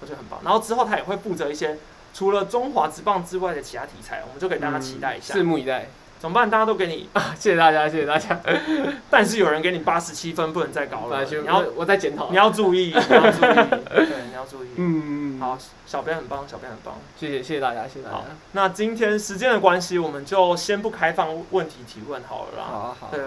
[0.00, 0.40] 我觉得很棒。
[0.42, 1.76] 然后之后他也会负责一些
[2.14, 5.34] 除了中华职棒之外的其他题材，我们就给大家期待一下。
[5.34, 5.88] 拭目以待
[6.20, 6.50] 怎么办？
[6.50, 7.34] 大家都给你，啊！
[7.34, 8.38] 谢谢大家，谢谢大家。
[9.08, 11.24] 但是有人给你八十七分，不能再高了。
[11.24, 12.36] 你要我我再检讨你。
[12.36, 13.54] 要注意，你要注意，
[13.88, 14.68] 对，你要注意。
[14.76, 15.56] 嗯，好，
[15.86, 16.96] 小编很棒，小编很棒。
[17.18, 22.64] 谢谢谢谢大家，谢谢大好家。，那今天时间的关系，我们就先不开放问题提问好了啦。
[22.70, 23.24] 好啊好啊，对，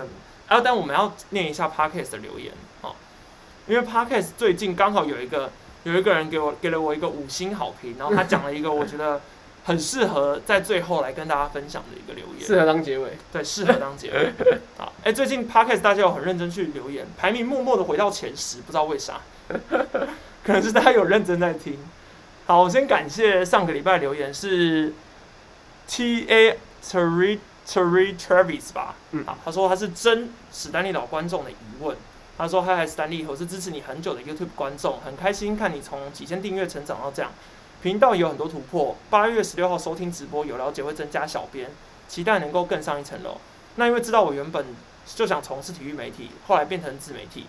[0.54, 2.93] 啊，但我们要念一下 Podcast 的留言哦，
[3.66, 5.49] 因为 Podcast 最近刚好有一个
[5.84, 9.20] 有一个人给我给了我一个五星好评，然后他讲了一个我觉得
[9.66, 12.45] 很适合在最后来跟大家分享的一个留言。
[12.45, 13.18] 适合当结尾。
[13.32, 14.32] 对，适合当结尾。
[14.78, 19.22] 好，哎、最近 podcast 大家有很认真去留言，排名默默的回到前十，不知道为啥，
[20.43, 21.80] 可能是大家有认真在听。
[22.45, 24.93] 好，我先感谢上个礼拜留言是
[25.88, 31.95] T A Terry Terry Travis 吧，嗯好，他说他是真史丹利老观众的疑问。
[32.36, 37.32] 他说：“嗨嗨，史丹利，我是支持你很久的 YouTube 观众，很开心看你从几千订阅成长到这样，
[37.84, 38.97] 频道也有很多突破。
[39.07, 41.70] 八月十六号收听直播，有了解会增加小编，
[42.07, 43.38] 期待能够更上一层楼。
[43.76, 44.66] 那因为知道我原本
[45.05, 47.45] 就想从事体育媒体，后来变成自媒体，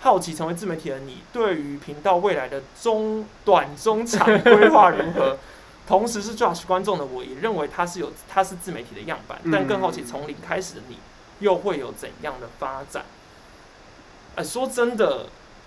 [0.00, 5.38] 好奇成为自媒体的你，对于频道未来的中短中长规划如何？
[5.86, 10.98] 同时是 Josh 观众的我，也认为他是有他是自媒体的样板，但更好奇从零开始的你，
[11.40, 13.04] 又会有怎样的发展？
[14.34, 15.26] 哎、说真的，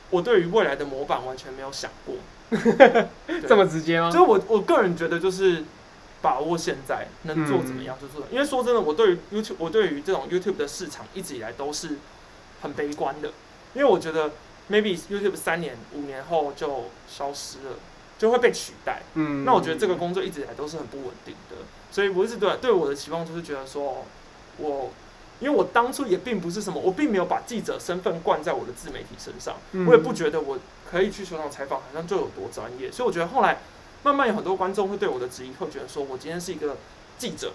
[0.10, 2.16] 我对于未来的模板完全没有想过。
[2.50, 3.08] 对。
[3.48, 4.12] 这么直接吗？
[4.12, 5.64] 就是我我个人觉得就是
[6.22, 11.98] 把握现在能做怎么样就做，因为说真的，我对于 YouTube 我对于这种 YouTube 的市场一直以来都是
[12.62, 13.30] 很悲观的，
[13.74, 14.32] 因为我觉得
[14.70, 17.78] maybe YouTube 三年五年后就消失了，
[18.20, 19.02] 就会被取代。
[19.16, 21.56] 嗯，那我觉得这个工作一直以来都是很不稳定的，
[21.90, 24.06] 所以我一直对对我的期望就是觉得说，
[24.58, 24.92] 我
[25.40, 30.60] 因为我当初也并不是什么，我并没有把记者身份灌在我的自媒体身上，嗯我也不觉得我
[30.92, 32.92] 可以去球场采访，好像就有多专业。
[32.92, 33.60] 所以我觉得后来
[34.04, 36.76] 慢慢有很多观众会对我的质疑，会觉得说我今天是一个
[37.18, 37.54] 记者，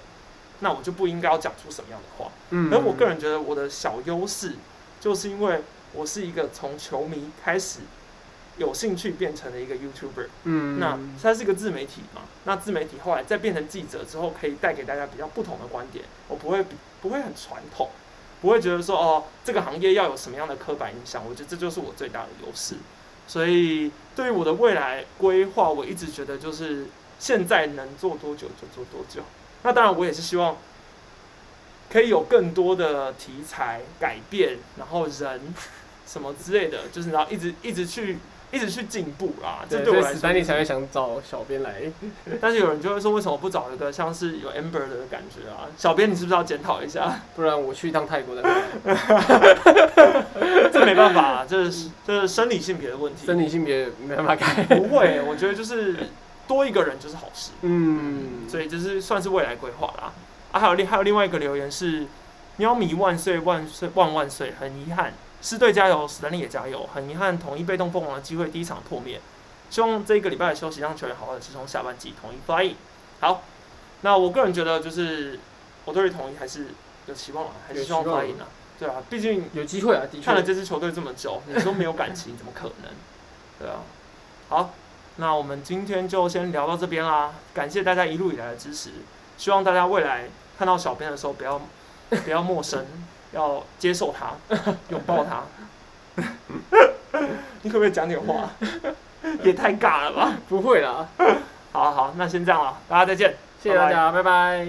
[0.60, 2.32] 那我就不应该要讲出什么样的话。
[2.50, 4.54] 嗯而我个人觉得我的小优势，
[4.98, 5.60] 就是因为
[5.92, 7.80] 我是一个从球迷开始
[8.56, 17.90] 有兴趣变成了一个 YouTuber，、嗯，那它是一个自媒体嘛，那自媒体后来再变成记者之后，可以带给大家比较不同的观点，我不会比不会很传统，
[18.40, 22.76] 不会觉得说哦这个行业要有什么样的刻板印象，我觉得这就是我最大的优势。
[23.26, 26.86] 所以对于我的未来规划，我一直觉得就是
[27.18, 29.22] 现在能做多久就做多久。
[29.62, 30.58] 那当然，我也是希望
[31.90, 35.54] 可以有更多的题材改变，然后人
[36.06, 38.18] 什么之类的，就是然后一直一直去
[38.54, 39.64] 一直去进步啦。
[39.68, 41.82] 这对，对我来说丹尼才会想找小编来。
[42.40, 45.66] 但是有人就会说，为什么不找一个像是有 Amber 的感觉啊？
[45.76, 47.20] 小编，你是不是要检讨一下？
[47.34, 48.62] 不然我去一趟泰国再回来。
[50.72, 53.26] 这没办法、啊，这是这是生理性别的问题。
[53.26, 54.64] 生理性别没办法改。
[54.64, 55.96] 不会，我觉得就是
[56.46, 57.50] 多一个人就是好事。
[57.62, 60.12] 嗯，所以这是算是未来规划啦。
[60.52, 62.06] 啊，还有另还有另外一个留言是：
[62.56, 64.54] 喵咪万岁万岁万万岁！
[64.60, 65.12] 很遗憾，
[65.44, 66.88] 狮队加油，史丹利也加油。
[66.94, 69.20] 很遗憾，统一被动凤凰的机会第一场破灭。
[69.68, 72.74] 希望这一个礼拜的休息让球员好好的支撑下半季，统一 fly。
[73.20, 73.42] 好，
[74.00, 75.38] 那我个人觉得就是
[75.84, 76.68] 我对于统一还是
[77.04, 78.48] 有期望啊，还是希望 fly 赢啊。
[78.78, 80.24] 对啊，毕竟有机会啊，的确。
[80.24, 82.90] 看了这支球队这么久，你说没有感情怎么可能？
[83.60, 83.82] 对啊，
[84.48, 84.72] 好，
[85.16, 88.92] 那我们今天就先聊到这边啦，感谢大家一路以来的支持，
[89.36, 91.60] 希望大家未来看到小编的时候不要
[92.24, 92.86] 不要陌生，
[93.34, 94.32] 要接受它，
[94.88, 95.42] 拥抱它。
[97.62, 98.48] 你可不可以讲点话？
[99.42, 100.34] 也太尬了吧！
[100.48, 101.06] 不会啦，
[101.72, 103.34] 好好，那先这样了，大家再见。
[103.62, 104.66] 谢谢大家，拜拜